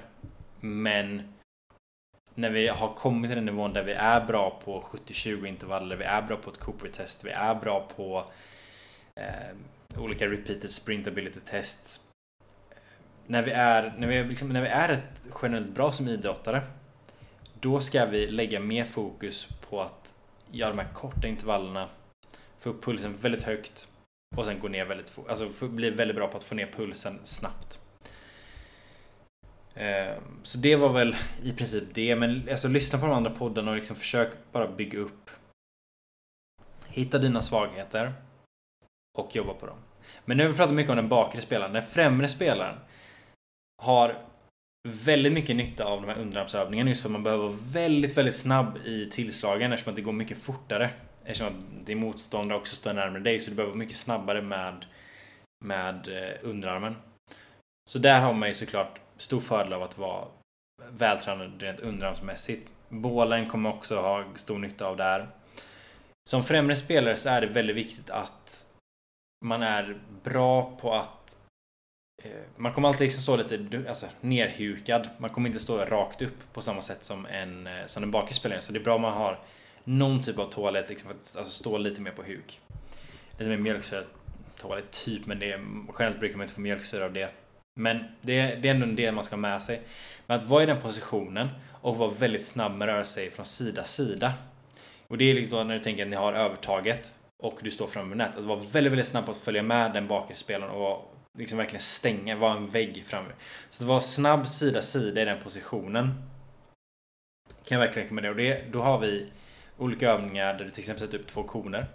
Men 0.60 1.34
när 2.36 2.50
vi 2.50 2.67
har 2.67 2.88
kommit 2.88 3.30
till 3.30 3.36
den 3.36 3.45
nivån 3.45 3.74
där 3.74 3.84
vi 3.84 3.91
är 3.91 4.26
bra 4.26 4.60
på 4.65 4.82
70-20 4.82 5.45
intervaller, 5.45 5.95
vi 5.95 6.04
är 6.04 6.22
bra 6.22 6.38
på 6.38 6.50
ett 6.50 6.60
Cooper-test, 6.60 7.26
vi 7.26 7.30
är 7.30 7.56
bra 7.56 7.88
på 7.95 8.26
eh, 9.15 10.02
olika 10.02 10.28
repeated 10.28 10.72
sprint 10.72 11.08
ability 11.08 11.39
tests. 11.39 12.00
När 13.28 13.41
vi 13.41 13.52
är, 13.52 13.93
när 13.98 14.08
vi, 14.08 14.24
liksom, 14.24 14.50
när 14.50 14.62
vi 14.62 14.67
är 14.67 14.89
ett 14.89 15.28
generellt 15.41 15.69
bra 15.69 15.91
som 15.91 16.08
idrottare, 16.08 16.62
då 17.60 17.80
ska 17.80 18.06
vi 18.06 18.28
lägga 18.28 18.60
mer 18.60 18.86
fokus 18.86 19.48
på 19.69 19.82
att 19.82 20.13
göra 20.52 20.69
de 20.69 20.80
här 20.80 20.93
korta 20.93 21.28
intervallerna 21.28 21.89
få 22.60 22.69
upp 22.69 22.84
pulsen 22.84 23.17
väldigt 23.17 23.41
högt 23.41 23.88
och 24.38 24.45
sen 24.45 24.60
gå 24.60 24.67
ner 24.67 24.86
väldigt 24.86 25.10
fort. 25.10 25.30
Alltså 25.30 25.67
bli 25.67 25.89
väldigt 25.89 26.17
bra 26.17 26.28
på 26.28 26.38
att 26.38 26.43
få 26.43 26.56
ner 26.56 26.72
pulsen 26.72 27.19
snabbt. 27.24 27.80
Ehm, 29.76 30.24
så 30.43 30.58
det 30.58 30.76
var 30.76 30.93
väl 30.93 31.15
i 31.43 31.54
princip 31.54 31.84
det. 31.93 32.15
Men 32.15 32.50
alltså 32.52 32.67
lyssna 32.67 33.00
på 33.00 33.06
de 33.06 33.15
andra 33.15 33.32
poddarna 33.32 33.72
och 33.72 33.78
liksom 33.78 33.95
försök 33.95 34.34
bara 34.52 34.67
bygga 34.67 35.00
upp. 35.00 35.30
Hitta 36.88 37.17
dina 37.17 37.41
svagheter. 37.41 38.13
Och 39.17 39.36
jobba 39.36 39.54
på 39.54 39.65
dem. 39.65 39.78
Men 40.26 40.38
nu 40.38 40.43
har 40.43 40.52
vi 40.52 40.58
pratat 40.58 40.76
mycket 40.76 40.89
om 40.89 40.95
den 40.95 41.10
bakre 41.10 41.41
spelaren. 41.41 41.74
Den 41.74 41.84
främre 41.84 42.28
spelaren 42.28 42.80
har 43.82 44.26
väldigt 44.88 45.34
mycket 45.34 45.56
nytta 45.56 45.86
av 45.86 46.02
de 46.02 46.08
här 46.08 46.17
underarmsövningarna 46.17 46.89
just 46.89 47.02
för 47.02 47.10
att 47.10 47.13
man 47.13 47.24
behöver 47.24 47.43
vara 47.43 47.58
väldigt, 47.72 48.17
väldigt 48.17 48.36
snabb 48.36 48.78
i 48.86 49.06
tillslagen 49.06 49.74
eftersom 49.74 49.91
att 49.91 49.95
det 49.95 50.02
går 50.02 50.12
mycket 50.12 50.38
fortare 50.38 50.89
eftersom 51.29 51.63
din 51.85 51.99
motståndare 51.99 52.59
också 52.59 52.75
står 52.75 52.93
närmare 52.93 53.23
dig 53.23 53.39
så 53.39 53.49
du 53.49 53.55
behöver 53.55 53.71
vara 53.71 53.79
mycket 53.79 53.97
snabbare 53.97 54.41
med 54.41 54.85
med 55.65 56.07
eh, 56.07 56.37
underarmen. 56.41 56.95
Så 57.89 57.99
där 57.99 58.21
har 58.21 58.33
man 58.33 58.49
ju 58.49 58.55
såklart 58.55 58.99
stor 59.17 59.39
fördel 59.39 59.73
av 59.73 59.83
att 59.83 59.97
vara 59.97 60.27
vältränad 60.89 61.61
rent 61.61 61.79
underarmsmässigt. 61.79 62.69
Bålen 62.89 63.49
kommer 63.49 63.69
också 63.69 64.01
ha 64.01 64.25
stor 64.35 64.59
nytta 64.59 64.87
av 64.87 64.97
där. 64.97 65.27
Som 66.29 66.43
främre 66.43 66.75
spelare 66.75 67.17
så 67.17 67.29
är 67.29 67.41
det 67.41 67.47
väldigt 67.47 67.75
viktigt 67.75 68.09
att 68.09 68.65
man 69.45 69.63
är 69.63 70.01
bra 70.23 70.77
på 70.81 70.93
att 70.93 71.37
eh, 72.23 72.31
man 72.55 72.73
kommer 72.73 72.87
alltid 72.87 73.01
liksom 73.01 73.21
stå 73.21 73.35
lite 73.35 73.89
alltså, 73.89 74.07
nerhukad. 74.21 75.09
Man 75.17 75.29
kommer 75.29 75.49
inte 75.49 75.59
stå 75.59 75.77
rakt 75.77 76.21
upp 76.21 76.53
på 76.53 76.61
samma 76.61 76.81
sätt 76.81 77.03
som 77.03 77.25
en, 77.25 77.67
eh, 77.67 77.85
som 77.85 78.03
en 78.03 78.11
bakre 78.11 78.33
spelare. 78.33 78.61
Så 78.61 78.71
det 78.71 78.79
är 78.79 78.83
bra 78.83 78.95
om 78.95 79.01
man 79.01 79.13
har 79.13 79.39
någon 79.83 80.21
typ 80.21 80.39
av 80.39 80.45
toalett, 80.45 80.89
liksom, 80.89 81.09
alltså 81.09 81.45
stå 81.45 81.77
lite 81.77 82.01
mer 82.01 82.11
på 82.11 82.23
huk. 82.23 82.59
Lite 83.37 83.49
mer 83.49 83.57
mjölksyra 83.57 84.03
toalett 84.57 84.91
typ, 84.91 85.25
men 85.25 85.39
det 85.39 85.51
är, 85.51 85.59
generellt 85.99 86.19
brukar 86.19 86.37
man 86.37 86.43
inte 86.43 86.53
få 86.53 86.61
mjölksyra 86.61 87.05
av 87.05 87.13
det. 87.13 87.29
Men 87.79 88.03
det 88.21 88.39
är, 88.39 88.55
det 88.55 88.67
är 88.67 88.73
ändå 88.73 88.85
en 88.85 88.95
del 88.95 89.13
man 89.13 89.23
ska 89.23 89.35
ha 89.35 89.41
med 89.41 89.61
sig. 89.61 89.81
Men 90.27 90.37
att 90.37 90.43
vara 90.43 90.63
i 90.63 90.65
den 90.65 90.81
positionen 90.81 91.49
och 91.71 91.97
vara 91.97 92.09
väldigt 92.09 92.45
snabb 92.45 92.71
med 92.71 92.89
att 92.89 92.93
röra 92.93 93.05
sig 93.05 93.31
från 93.31 93.45
sida 93.45 93.83
sida. 93.83 94.33
Och 95.07 95.17
det 95.17 95.25
är 95.25 95.33
liksom 95.33 95.57
då 95.57 95.63
när 95.63 95.73
du 95.73 95.83
tänker 95.83 96.03
att 96.03 96.09
ni 96.09 96.15
har 96.15 96.33
övertaget 96.33 97.13
och 97.43 97.59
du 97.61 97.71
står 97.71 97.87
framme 97.87 98.15
nät. 98.15 98.37
Att 98.37 98.43
vara 98.43 98.59
väldigt, 98.59 98.91
väldigt 98.91 99.07
snabb 99.07 99.25
på 99.25 99.31
att 99.31 99.37
följa 99.37 99.63
med 99.63 99.93
den 99.93 100.07
bakre 100.07 100.35
spelaren 100.35 100.71
och 100.71 101.15
liksom 101.37 101.57
verkligen 101.57 101.81
stänga, 101.81 102.35
vara 102.35 102.53
en 102.53 102.67
vägg 102.67 103.03
framme. 103.07 103.31
Så 103.69 103.83
att 103.83 103.87
vara 103.87 104.01
snabb 104.01 104.47
sida 104.47 104.81
sida 104.81 105.21
i 105.21 105.25
den 105.25 105.43
positionen. 105.43 106.07
Kan 107.65 107.79
jag 107.79 107.85
verkligen 107.85 108.03
rekommendera. 108.03 108.31
Och 108.31 108.37
det, 108.37 108.71
då 108.71 108.81
har 108.81 108.99
vi 108.99 109.27
olika 109.79 110.09
övningar 110.09 110.53
där 110.53 110.65
du 110.65 110.71
till 110.71 110.79
exempel 110.79 111.05
sätter 111.05 111.17
upp 111.17 111.25
typ 111.25 111.33
två 111.33 111.43
koner. 111.43 111.85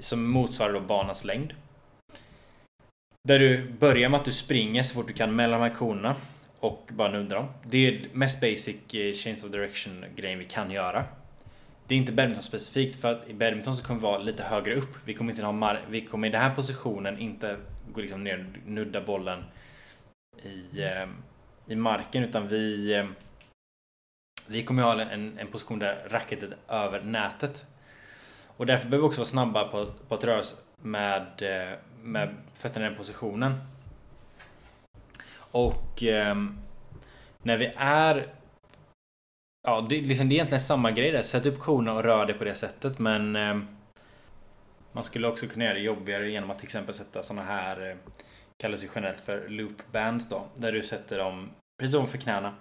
Som 0.00 0.30
motsvarar 0.30 0.72
då 0.72 0.80
banans 0.80 1.24
längd. 1.24 1.54
Där 3.28 3.38
du 3.38 3.70
börjar 3.78 4.08
med 4.08 4.20
att 4.20 4.24
du 4.24 4.32
springer 4.32 4.82
så 4.82 4.94
fort 4.94 5.06
du 5.06 5.12
kan 5.12 5.36
mellan 5.36 5.60
de 5.60 5.68
här 5.68 5.74
konerna 5.74 6.16
och 6.60 6.90
bara 6.92 7.12
nuddar 7.12 7.36
dem. 7.36 7.46
Det 7.66 7.88
är 7.88 8.08
mest 8.12 8.40
basic 8.40 8.94
eh, 8.94 9.12
change 9.12 9.40
of 9.44 9.52
direction 9.52 10.04
grejen 10.16 10.38
vi 10.38 10.44
kan 10.44 10.70
göra. 10.70 11.04
Det 11.86 11.94
är 11.94 11.98
inte 11.98 12.12
badminton 12.12 12.42
specifikt 12.42 13.00
för 13.00 13.12
att 13.12 13.28
i 13.28 13.34
badminton 13.34 13.76
så 13.76 13.84
kommer 13.84 14.00
vi 14.00 14.02
vara 14.02 14.18
lite 14.18 14.42
högre 14.42 14.74
upp. 14.74 14.96
Vi 15.04 15.14
kommer 15.14 15.30
inte 15.30 15.44
ha 15.44 15.52
mar 15.52 15.80
vi 15.90 16.00
kommer 16.00 16.28
i 16.28 16.30
den 16.30 16.40
här 16.40 16.54
positionen 16.54 17.18
inte 17.18 17.56
gå 17.92 18.00
liksom 18.00 18.24
ner 18.24 18.46
och 18.64 18.70
nudda 18.70 19.00
bollen 19.00 19.44
i, 20.42 20.82
eh, 20.82 21.08
i 21.66 21.76
marken 21.76 22.24
utan 22.24 22.48
vi 22.48 22.94
eh, 22.94 23.06
vi 24.48 24.62
kommer 24.62 24.82
ju 24.82 24.88
ha 24.88 25.00
en, 25.00 25.38
en 25.38 25.46
position 25.46 25.78
där 25.78 26.06
racketet 26.10 26.50
är 26.68 26.84
över 26.84 27.00
nätet. 27.00 27.66
Och 28.46 28.66
därför 28.66 28.88
behöver 28.88 29.02
vi 29.02 29.08
också 29.08 29.20
vara 29.20 29.28
snabba 29.28 29.68
på, 29.68 29.86
på 30.08 30.14
att 30.14 30.24
röra 30.24 30.38
oss 30.38 30.62
med, 30.82 31.42
eh, 31.42 31.78
med 32.02 32.34
fötterna 32.54 32.86
i 32.86 32.88
den 32.88 32.98
positionen. 32.98 33.54
Och 35.36 36.02
eh, 36.02 36.36
när 37.42 37.56
vi 37.56 37.70
är 37.76 38.26
Ja, 39.62 39.86
det, 39.88 40.00
liksom, 40.00 40.28
det 40.28 40.32
är 40.32 40.36
egentligen 40.36 40.60
samma 40.60 40.90
grej 40.90 41.12
där. 41.12 41.22
Sätt 41.22 41.46
upp 41.46 41.58
korna 41.58 41.92
och 41.92 42.02
rör 42.02 42.26
det 42.26 42.34
på 42.34 42.44
det 42.44 42.54
sättet 42.54 42.98
men 42.98 43.36
eh, 43.36 43.58
Man 44.92 45.04
skulle 45.04 45.28
också 45.28 45.46
kunna 45.46 45.64
göra 45.64 45.74
det 45.74 45.80
jobbigare 45.80 46.30
genom 46.30 46.50
att 46.50 46.58
till 46.58 46.66
exempel 46.66 46.94
sätta 46.94 47.22
såna 47.22 47.42
här 47.42 47.90
eh, 47.90 47.96
Kallas 48.62 48.84
ju 48.84 48.88
generellt 48.94 49.20
för 49.20 49.48
loop 49.48 49.92
bands 49.92 50.28
då. 50.28 50.46
Där 50.54 50.72
du 50.72 50.82
sätter 50.82 51.18
dem 51.18 51.50
precis 51.80 51.94
ovanför 51.94 52.18
knäna. 52.18 52.54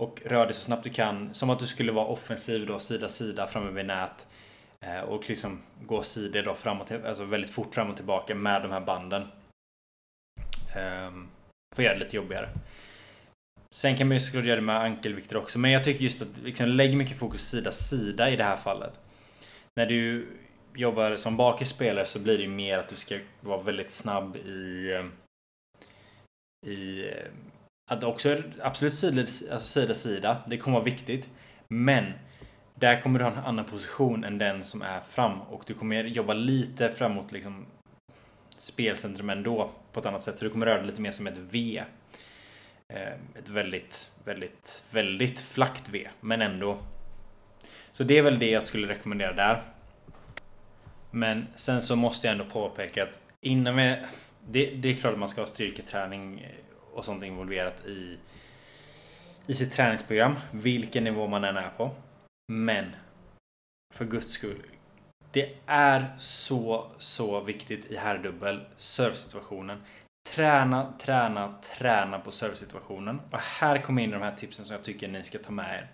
Och 0.00 0.22
rör 0.24 0.46
dig 0.46 0.54
så 0.54 0.60
snabbt 0.60 0.84
du 0.84 0.90
kan. 0.90 1.34
Som 1.34 1.50
att 1.50 1.58
du 1.58 1.66
skulle 1.66 1.92
vara 1.92 2.06
offensiv 2.06 2.66
då 2.66 2.78
sida 2.78 3.08
sida 3.08 3.46
framme 3.46 3.70
vid 3.70 3.86
nät. 3.86 4.26
Eh, 4.80 5.00
och 5.00 5.28
liksom 5.28 5.62
gå 5.82 6.02
sidor 6.02 6.42
då 6.42 6.54
framåt, 6.54 6.90
alltså 6.90 7.24
väldigt 7.24 7.50
fort 7.50 7.74
fram 7.74 7.90
och 7.90 7.96
tillbaka 7.96 8.34
med 8.34 8.62
de 8.62 8.70
här 8.70 8.80
banden. 8.80 9.22
Um, 10.76 11.28
får 11.76 11.84
göra 11.84 11.94
det 11.94 12.00
lite 12.04 12.16
jobbigare. 12.16 12.48
Sen 13.74 13.96
kan 13.96 14.08
man 14.08 14.16
ju 14.16 14.20
såklart 14.20 14.44
göra 14.44 14.56
det 14.56 14.66
med 14.66 14.76
ankelvikter 14.76 15.36
också, 15.36 15.58
men 15.58 15.70
jag 15.70 15.84
tycker 15.84 16.04
just 16.04 16.22
att 16.22 16.38
liksom, 16.44 16.68
lägg 16.68 16.96
mycket 16.96 17.18
fokus 17.18 17.48
sida 17.48 17.72
sida 17.72 18.30
i 18.30 18.36
det 18.36 18.44
här 18.44 18.56
fallet. 18.56 19.00
När 19.76 19.86
du 19.86 20.28
jobbar 20.74 21.16
som 21.16 21.36
bakis 21.36 21.68
spelare 21.68 22.06
så 22.06 22.18
blir 22.18 22.36
det 22.36 22.44
ju 22.44 22.50
mer 22.50 22.78
att 22.78 22.88
du 22.88 22.96
ska 22.96 23.18
vara 23.40 23.62
väldigt 23.62 23.90
snabb 23.90 24.36
i 24.36 24.92
eh, 24.92 25.04
i 26.66 27.08
eh, 27.08 27.30
att 27.90 28.04
också 28.04 28.36
absolut 28.62 28.94
sida, 28.94 29.20
alltså 29.20 29.58
sida 29.58 29.94
sida. 29.94 30.36
Det 30.46 30.56
kommer 30.56 30.76
vara 30.76 30.84
viktigt. 30.84 31.30
Men 31.68 32.12
där 32.74 33.00
kommer 33.00 33.18
du 33.18 33.24
ha 33.24 33.32
en 33.32 33.38
annan 33.38 33.64
position 33.64 34.24
än 34.24 34.38
den 34.38 34.64
som 34.64 34.82
är 34.82 35.00
fram 35.00 35.40
och 35.40 35.62
du 35.66 35.74
kommer 35.74 36.04
jobba 36.04 36.34
lite 36.34 36.88
framåt 36.88 37.32
liksom 37.32 37.66
spelcentrum 38.58 39.30
ändå 39.30 39.70
på 39.92 40.00
ett 40.00 40.06
annat 40.06 40.22
sätt. 40.22 40.38
Så 40.38 40.44
du 40.44 40.50
kommer 40.50 40.66
röra 40.66 40.78
dig 40.78 40.86
lite 40.86 41.00
mer 41.00 41.10
som 41.10 41.26
ett 41.26 41.38
V. 41.38 41.82
Eh, 42.88 43.12
ett 43.38 43.48
väldigt, 43.48 44.10
väldigt, 44.24 44.84
väldigt 44.90 45.40
flackt 45.40 45.88
V, 45.88 46.08
men 46.20 46.42
ändå. 46.42 46.78
Så 47.92 48.04
det 48.04 48.18
är 48.18 48.22
väl 48.22 48.38
det 48.38 48.50
jag 48.50 48.62
skulle 48.62 48.88
rekommendera 48.88 49.32
där. 49.32 49.62
Men 51.10 51.46
sen 51.54 51.82
så 51.82 51.96
måste 51.96 52.26
jag 52.26 52.32
ändå 52.32 52.44
påpeka 52.44 53.02
att 53.02 53.20
innan 53.40 53.76
vi... 53.76 53.96
Det, 54.48 54.66
det 54.66 54.88
är 54.88 54.94
klart 54.94 55.12
att 55.12 55.18
man 55.18 55.28
ska 55.28 55.40
ha 55.40 55.46
styrketräning 55.46 56.40
eh, 56.40 56.69
och 56.92 57.04
sånt 57.04 57.24
involverat 57.24 57.86
i, 57.86 58.18
i 59.46 59.54
sitt 59.54 59.72
träningsprogram. 59.72 60.36
Vilken 60.50 61.04
nivå 61.04 61.26
man 61.26 61.44
än 61.44 61.56
är 61.56 61.70
på. 61.76 61.90
Men 62.52 62.96
för 63.94 64.04
guds 64.04 64.32
skull. 64.32 64.62
Det 65.32 65.54
är 65.66 66.06
så, 66.18 66.90
så 66.98 67.40
viktigt 67.40 67.90
i 67.90 67.96
herrdubbel, 67.96 68.60
servsituationen. 68.76 69.82
Träna, 70.28 70.92
träna, 71.00 71.54
träna 71.62 72.18
på 72.18 72.30
servsituationen. 72.30 73.20
Och 73.30 73.38
här 73.38 73.78
kommer 73.78 74.02
in 74.02 74.10
de 74.10 74.22
här 74.22 74.36
tipsen 74.36 74.64
som 74.64 74.74
jag 74.74 74.84
tycker 74.84 75.08
ni 75.08 75.22
ska 75.22 75.38
ta 75.38 75.52
med 75.52 75.74
er. 75.74 75.88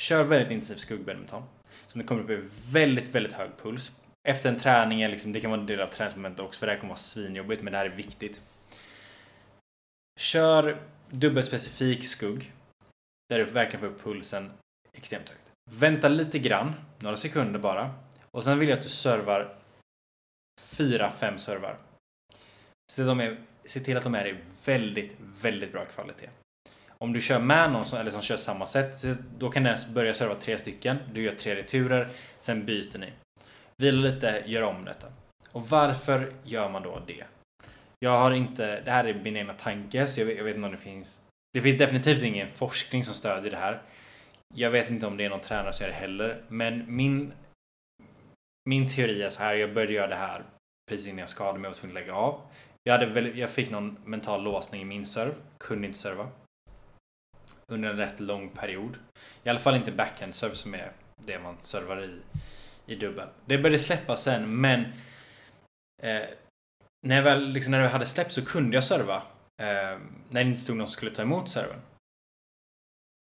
Kör 0.00 0.24
väldigt 0.24 0.50
intensiv 0.50 0.76
skuggbadminton. 0.76 1.42
Så 1.86 1.98
det 1.98 2.04
kommer 2.04 2.22
upp 2.22 2.30
i 2.30 2.48
väldigt, 2.70 3.08
väldigt 3.08 3.32
hög 3.32 3.50
puls. 3.62 3.92
Efter 4.28 4.48
en 4.48 4.58
träning, 4.58 5.08
liksom, 5.08 5.32
det 5.32 5.40
kan 5.40 5.50
vara 5.50 5.60
en 5.60 5.66
del 5.66 5.80
av 5.80 5.86
träningsmomentet 5.86 6.44
också 6.44 6.58
för 6.58 6.66
det 6.66 6.72
här 6.72 6.80
kommer 6.80 6.90
vara 6.90 6.98
svinjobbigt 6.98 7.62
men 7.62 7.72
det 7.72 7.78
här 7.78 7.86
är 7.86 7.96
viktigt. 7.96 8.40
Kör 10.20 10.80
dubbelspecifik 11.10 12.08
skugg. 12.08 12.52
Där 13.28 13.38
du 13.38 13.44
verkligen 13.44 13.80
får 13.80 13.86
upp 13.86 14.02
pulsen 14.02 14.50
extremt 14.92 15.28
högt. 15.28 15.52
Vänta 15.70 16.08
lite 16.08 16.38
grann, 16.38 16.74
några 16.98 17.16
sekunder 17.16 17.60
bara. 17.60 17.94
Och 18.30 18.44
sen 18.44 18.58
vill 18.58 18.68
jag 18.68 18.78
att 18.78 18.84
du 18.84 18.90
servar 18.90 19.56
fyra, 20.60 21.10
fem 21.10 21.38
servar. 21.38 21.78
Se, 22.92 23.02
de 23.02 23.20
är, 23.20 23.38
se 23.64 23.80
till 23.80 23.96
att 23.96 24.04
de 24.04 24.14
är 24.14 24.26
i 24.26 24.36
väldigt, 24.64 25.16
väldigt 25.40 25.72
bra 25.72 25.84
kvalitet. 25.84 26.30
Om 26.88 27.12
du 27.12 27.20
kör 27.20 27.38
med 27.38 27.72
någon 27.72 27.86
som, 27.86 27.98
eller 27.98 28.10
som 28.10 28.22
kör 28.22 28.36
samma 28.36 28.66
sätt, 28.66 29.04
då 29.38 29.50
kan 29.50 29.62
den 29.62 29.78
börja 29.94 30.14
serva 30.14 30.34
tre 30.34 30.58
stycken. 30.58 30.98
Du 31.12 31.22
gör 31.22 31.34
tre 31.34 31.54
returer, 31.54 32.08
sen 32.38 32.64
byter 32.64 32.98
ni. 32.98 33.12
Vila 33.76 34.08
lite, 34.08 34.42
gör 34.46 34.62
om 34.62 34.84
detta. 34.84 35.06
Och 35.48 35.68
varför 35.68 36.32
gör 36.44 36.68
man 36.68 36.82
då 36.82 37.02
det? 37.06 37.24
Jag 38.02 38.18
har 38.18 38.30
inte, 38.30 38.80
det 38.80 38.90
här 38.90 39.04
är 39.04 39.14
min 39.14 39.36
egna 39.36 39.52
tanke, 39.52 40.06
så 40.06 40.20
jag 40.20 40.26
vet, 40.26 40.36
jag 40.36 40.44
vet 40.44 40.56
inte 40.56 40.66
om 40.66 40.72
det 40.72 40.78
finns 40.78 41.28
det 41.52 41.62
finns 41.62 41.78
definitivt 41.78 42.22
ingen 42.22 42.50
forskning 42.50 43.04
som 43.04 43.14
stödjer 43.14 43.50
det 43.50 43.56
här. 43.56 43.82
Jag 44.54 44.70
vet 44.70 44.90
inte 44.90 45.06
om 45.06 45.16
det 45.16 45.24
är 45.24 45.30
någon 45.30 45.40
tränare 45.40 45.72
som 45.72 45.84
gör 45.84 45.92
det 45.92 45.98
heller, 45.98 46.44
men 46.48 46.96
min 46.96 47.32
min 48.68 48.88
teori 48.88 49.22
är 49.22 49.28
så 49.28 49.42
här, 49.42 49.54
jag 49.54 49.74
började 49.74 49.92
göra 49.92 50.06
det 50.06 50.14
här 50.14 50.44
precis 50.90 51.06
innan 51.06 51.18
jag 51.18 51.28
skadade 51.28 51.58
mig 51.58 51.68
och 51.68 51.74
var 51.74 51.80
tvungen 51.80 51.96
att 51.96 52.02
lägga 52.02 52.14
av. 52.14 52.40
Jag, 52.82 52.92
hade 52.92 53.06
väl, 53.06 53.38
jag 53.38 53.50
fick 53.50 53.70
någon 53.70 53.98
mental 54.04 54.42
låsning 54.42 54.82
i 54.82 54.84
min 54.84 55.06
serv, 55.06 55.34
kunde 55.58 55.86
inte 55.86 55.98
serva. 55.98 56.28
Under 57.66 57.90
en 57.90 57.96
rätt 57.96 58.20
lång 58.20 58.48
period. 58.48 58.98
I 59.44 59.48
alla 59.48 59.58
fall 59.58 59.76
inte 59.76 59.92
backhand 59.92 60.34
serve 60.34 60.54
som 60.54 60.74
är 60.74 60.92
det 61.16 61.38
man 61.38 61.56
servar 61.60 62.04
i, 62.04 62.20
i 62.86 62.94
dubbel. 62.94 63.28
Det 63.44 63.58
började 63.58 63.78
släppa 63.78 64.16
sen, 64.16 64.60
men 64.60 64.80
eh, 66.02 66.22
när, 67.06 67.16
jag 67.16 67.22
väl, 67.22 67.48
liksom, 67.48 67.70
när 67.70 67.82
det 67.82 67.88
hade 67.88 68.06
släppt 68.06 68.32
så 68.32 68.44
kunde 68.44 68.76
jag 68.76 68.84
serva. 68.84 69.16
Eh, 69.62 69.98
när 70.30 70.44
det 70.44 70.48
inte 70.50 70.60
stod 70.60 70.76
någon 70.76 70.86
som 70.86 70.92
skulle 70.92 71.10
ta 71.10 71.22
emot 71.22 71.48
serven. 71.48 71.80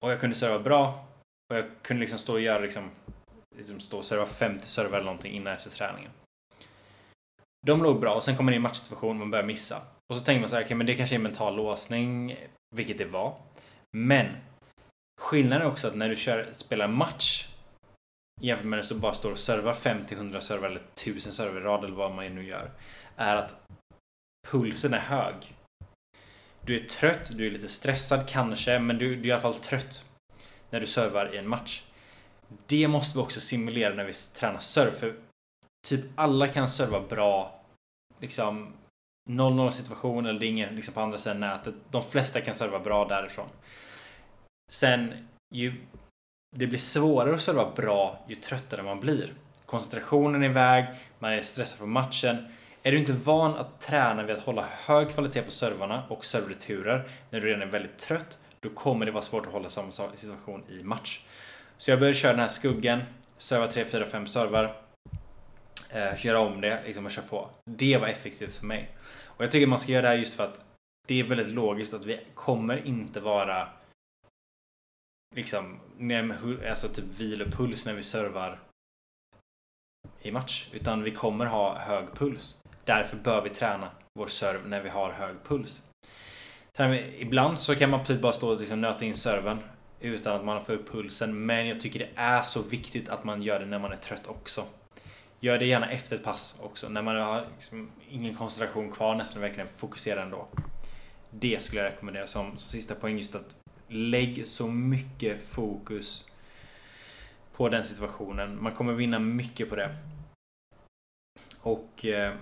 Och 0.04 0.12
jag 0.12 0.20
kunde 0.20 0.36
serva 0.36 0.58
bra. 0.58 1.06
Och 1.50 1.56
jag 1.56 1.64
kunde 1.82 2.00
liksom 2.00 2.18
stå 2.18 2.32
och 2.32 2.40
göra 2.40 2.58
liksom, 2.58 2.90
liksom 3.56 3.80
stå 3.80 3.98
och 3.98 4.04
serva 4.04 4.26
50 4.26 4.68
servar 4.68 4.96
eller 4.96 5.06
någonting 5.06 5.32
innan 5.32 5.52
efter 5.52 5.70
träningen. 5.70 6.10
De 7.66 7.82
låg 7.82 8.00
bra 8.00 8.14
och 8.14 8.24
sen 8.24 8.36
kommer 8.36 8.52
det 8.52 8.56
in 8.56 8.58
en 8.58 8.62
matchsituation 8.62 9.10
och 9.10 9.16
man 9.16 9.30
börjar 9.30 9.44
missa. 9.44 9.82
Och 10.08 10.16
så 10.16 10.24
tänker 10.24 10.40
man 10.40 10.48
så 10.48 10.56
här, 10.56 10.62
okej 10.62 10.66
okay, 10.66 10.76
men 10.76 10.86
det 10.86 10.94
kanske 10.94 11.16
är 11.16 11.20
mental 11.20 11.56
låsning, 11.56 12.36
vilket 12.74 12.98
det 12.98 13.04
var. 13.04 13.36
Men 13.96 14.26
skillnaden 15.20 15.66
är 15.66 15.70
också 15.70 15.88
att 15.88 15.96
när 15.96 16.08
du 16.08 16.16
kör, 16.16 16.48
spelar 16.52 16.88
match 16.88 17.48
jämfört 18.40 18.66
med 18.66 18.78
när 18.78 18.88
du 18.88 18.94
bara 18.94 19.14
står 19.14 19.32
och 19.32 19.38
servar 19.38 19.72
50-100 19.72 20.40
servar 20.40 20.68
eller 20.68 20.80
1000 20.94 21.32
server 21.32 21.60
i 21.60 21.64
rad 21.64 21.84
eller 21.84 21.96
vad 21.96 22.14
man 22.14 22.34
nu 22.34 22.46
gör. 22.46 22.70
Är 23.16 23.36
att 23.36 23.54
pulsen 24.48 24.94
är 24.94 24.98
hög. 24.98 25.34
Du 26.60 26.76
är 26.76 26.88
trött, 26.88 27.30
du 27.30 27.46
är 27.46 27.50
lite 27.50 27.68
stressad 27.68 28.28
kanske, 28.28 28.78
men 28.78 28.98
du, 28.98 29.16
du 29.16 29.22
är 29.22 29.26
i 29.26 29.32
alla 29.32 29.40
fall 29.40 29.54
trött 29.54 30.04
när 30.70 30.80
du 30.80 30.86
servar 30.86 31.34
i 31.34 31.38
en 31.38 31.48
match. 31.48 31.82
Det 32.66 32.88
måste 32.88 33.18
vi 33.18 33.24
också 33.24 33.40
simulera 33.40 33.94
när 33.94 34.04
vi 34.04 34.12
tränar 34.12 34.58
serve, 34.58 34.92
för 34.92 35.14
typ 35.88 36.04
alla 36.14 36.48
kan 36.48 36.68
serva 36.68 37.00
bra 37.00 37.60
liksom 38.20 38.72
0-0 39.30 39.70
situation 39.70 40.26
eller 40.26 40.40
det 40.40 40.46
är 40.46 40.50
ingen 40.50 40.76
liksom 40.76 40.94
på 40.94 41.00
andra 41.00 41.18
sidan 41.18 41.40
nätet. 41.40 41.74
De 41.90 42.02
flesta 42.02 42.40
kan 42.40 42.54
serva 42.54 42.78
bra 42.78 43.08
därifrån. 43.08 43.48
Sen 44.72 45.28
ju 45.54 45.74
det 46.50 46.66
blir 46.66 46.78
svårare 46.78 47.34
att 47.34 47.40
serva 47.40 47.70
bra 47.76 48.24
ju 48.28 48.34
tröttare 48.34 48.82
man 48.82 49.00
blir. 49.00 49.32
Koncentrationen 49.66 50.42
är 50.42 50.48
iväg, 50.48 50.84
man 51.18 51.32
är 51.32 51.42
stressad 51.42 51.78
för 51.78 51.86
matchen. 51.86 52.46
Är 52.82 52.92
du 52.92 52.98
inte 52.98 53.12
van 53.12 53.54
att 53.54 53.80
träna 53.80 54.22
vid 54.22 54.36
att 54.36 54.42
hålla 54.42 54.64
hög 54.70 55.10
kvalitet 55.10 55.42
på 55.42 55.50
servarna 55.50 56.02
och 56.08 56.24
servreturer 56.24 57.08
när 57.30 57.40
du 57.40 57.46
redan 57.46 57.62
är 57.62 57.66
väldigt 57.66 57.98
trött, 57.98 58.38
då 58.60 58.68
kommer 58.68 59.06
det 59.06 59.12
vara 59.12 59.22
svårt 59.22 59.46
att 59.46 59.52
hålla 59.52 59.68
samma 59.68 59.90
situation 60.14 60.62
i 60.68 60.82
match. 60.82 61.20
Så 61.76 61.90
jag 61.90 61.98
började 61.98 62.18
köra 62.18 62.32
den 62.32 62.40
här 62.40 62.48
skuggen, 62.48 63.00
serva 63.38 63.66
3, 63.66 63.84
4, 63.84 64.06
5 64.06 64.26
servar. 64.26 64.76
Eh, 65.94 66.26
göra 66.26 66.40
om 66.40 66.60
det 66.60 66.82
liksom 66.86 67.04
och 67.04 67.10
köra 67.10 67.24
på. 67.30 67.48
Det 67.64 67.98
var 67.98 68.08
effektivt 68.08 68.56
för 68.56 68.66
mig. 68.66 68.96
Och 69.24 69.44
jag 69.44 69.50
tycker 69.50 69.66
man 69.66 69.78
ska 69.78 69.92
göra 69.92 70.02
det 70.02 70.08
här 70.08 70.14
just 70.14 70.34
för 70.34 70.44
att 70.44 70.60
det 71.06 71.20
är 71.20 71.24
väldigt 71.24 71.48
logiskt 71.48 71.94
att 71.94 72.06
vi 72.06 72.20
kommer 72.34 72.86
inte 72.86 73.20
vara 73.20 73.68
liksom, 75.34 75.80
alltså 76.68 76.88
typ 76.88 77.04
vilopuls 77.04 77.86
när 77.86 77.94
vi 77.94 78.02
servar 78.02 78.60
i 80.22 80.30
match. 80.30 80.68
Utan 80.72 81.02
vi 81.02 81.10
kommer 81.10 81.46
ha 81.46 81.78
hög 81.78 82.14
puls. 82.14 82.56
Därför 82.84 83.16
bör 83.16 83.42
vi 83.42 83.50
träna 83.50 83.90
vår 84.18 84.26
serv 84.26 84.68
när 84.68 84.82
vi 84.82 84.88
har 84.88 85.12
hög 85.12 85.36
puls. 85.44 85.82
Ibland 87.18 87.58
så 87.58 87.74
kan 87.74 87.90
man 87.90 88.00
precis 88.00 88.20
bara 88.22 88.32
stå 88.32 88.48
och 88.48 88.60
liksom 88.60 88.80
nöta 88.80 89.04
in 89.04 89.16
serven 89.16 89.58
utan 90.00 90.36
att 90.36 90.44
man 90.44 90.64
får 90.64 90.72
upp 90.72 90.92
pulsen. 90.92 91.46
Men 91.46 91.66
jag 91.66 91.80
tycker 91.80 91.98
det 91.98 92.10
är 92.14 92.42
så 92.42 92.62
viktigt 92.62 93.08
att 93.08 93.24
man 93.24 93.42
gör 93.42 93.60
det 93.60 93.66
när 93.66 93.78
man 93.78 93.92
är 93.92 93.96
trött 93.96 94.26
också. 94.26 94.64
Gör 95.40 95.58
det 95.58 95.66
gärna 95.66 95.90
efter 95.90 96.16
ett 96.16 96.24
pass 96.24 96.56
också. 96.60 96.88
När 96.88 97.02
man 97.02 97.16
har 97.16 97.46
liksom 97.56 97.90
ingen 98.08 98.34
koncentration 98.34 98.92
kvar, 98.92 99.14
nästan 99.14 99.42
verkligen 99.42 99.68
fokusera 99.76 100.22
ändå. 100.22 100.48
Det 101.30 101.62
skulle 101.62 101.80
jag 101.82 101.92
rekommendera 101.92 102.26
som, 102.26 102.50
som 102.50 102.70
sista 102.70 102.94
poäng. 102.94 103.18
Just 103.18 103.34
att 103.34 103.54
lägg 103.88 104.46
så 104.46 104.68
mycket 104.68 105.48
fokus 105.48 106.30
på 107.52 107.68
den 107.68 107.84
situationen. 107.84 108.62
Man 108.62 108.74
kommer 108.74 108.92
vinna 108.92 109.18
mycket 109.18 109.68
på 109.68 109.76
det. 109.76 109.94
Och 111.60 112.04
eh, 112.04 112.34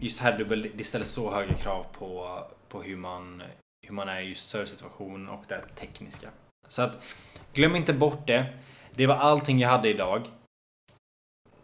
just 0.00 0.20
här 0.20 0.38
dubbel, 0.38 0.70
det 0.74 0.84
ställer 0.84 1.04
så 1.04 1.30
höga 1.34 1.54
krav 1.54 1.86
på, 1.92 2.42
på 2.68 2.82
hur 2.82 2.96
man, 2.96 3.42
hur 3.86 3.94
man 3.94 4.08
är 4.08 4.20
i 4.20 4.28
just 4.28 4.48
servsituationen 4.48 5.28
och 5.28 5.44
det 5.48 5.62
tekniska. 5.74 6.30
Så 6.68 6.82
att 6.82 7.02
glöm 7.52 7.76
inte 7.76 7.92
bort 7.92 8.26
det. 8.26 8.58
Det 8.94 9.06
var 9.06 9.14
allting 9.14 9.58
jag 9.58 9.68
hade 9.68 9.88
idag. 9.88 10.28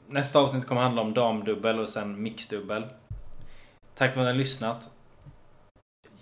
Nästa 0.08 0.38
avsnitt 0.38 0.66
kommer 0.66 0.80
handla 0.80 1.02
om 1.02 1.14
damdubbel 1.14 1.78
och 1.78 1.88
sen 1.88 2.22
mixdubbel. 2.22 2.87
Tack 3.94 4.14
för 4.14 4.20
att 4.20 4.24
ni 4.24 4.32
har 4.32 4.38
lyssnat. 4.38 4.93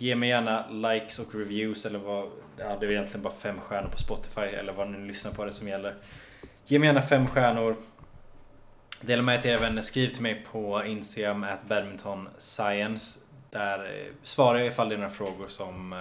Ge 0.02 0.14
mig 0.16 0.28
gärna 0.28 0.68
likes 0.68 1.18
och 1.18 1.34
reviews 1.34 1.86
eller 1.86 1.98
vad... 1.98 2.30
Ja, 2.58 2.76
det 2.80 2.86
är 2.86 2.90
egentligen 2.90 3.22
bara 3.22 3.34
fem 3.34 3.60
stjärnor 3.60 3.88
på 3.88 3.98
Spotify 3.98 4.40
eller 4.40 4.72
vad 4.72 4.90
ni 4.90 5.06
lyssnar 5.06 5.32
på 5.32 5.44
det 5.44 5.52
som 5.52 5.68
gäller. 5.68 5.94
Ge 6.66 6.78
mig 6.78 6.86
gärna 6.86 7.02
fem 7.02 7.26
stjärnor. 7.26 7.76
Dela 9.00 9.22
med 9.22 9.34
er 9.34 9.40
till 9.40 9.50
era 9.50 9.60
vänner. 9.60 9.82
Skriv 9.82 10.08
till 10.08 10.22
mig 10.22 10.44
på 10.52 10.84
Instagram 10.84 11.44
at 11.44 11.68
badmintonscience. 11.68 13.20
Där 13.50 13.78
eh, 13.78 14.12
svarar 14.22 14.58
jag 14.58 14.68
ifall 14.68 14.88
det 14.88 14.94
är 14.94 14.98
några 14.98 15.10
frågor 15.10 15.48
som, 15.48 15.92
eh, 15.92 15.98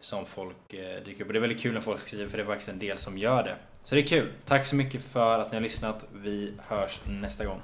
som 0.00 0.26
folk 0.26 0.74
eh, 0.74 1.04
dyker 1.04 1.22
upp. 1.22 1.26
Och 1.26 1.32
det 1.32 1.38
är 1.38 1.40
väldigt 1.40 1.60
kul 1.60 1.74
när 1.74 1.80
folk 1.80 2.00
skriver 2.00 2.28
för 2.28 2.36
det 2.36 2.42
är 2.42 2.46
faktiskt 2.46 2.70
en 2.70 2.78
del 2.78 2.98
som 2.98 3.18
gör 3.18 3.42
det. 3.42 3.56
Så 3.84 3.94
det 3.94 4.00
är 4.00 4.06
kul. 4.06 4.32
Tack 4.44 4.66
så 4.66 4.76
mycket 4.76 5.04
för 5.04 5.38
att 5.38 5.50
ni 5.50 5.56
har 5.56 5.62
lyssnat. 5.62 6.06
Vi 6.12 6.52
hörs 6.68 7.00
nästa 7.04 7.44
gång. 7.44 7.60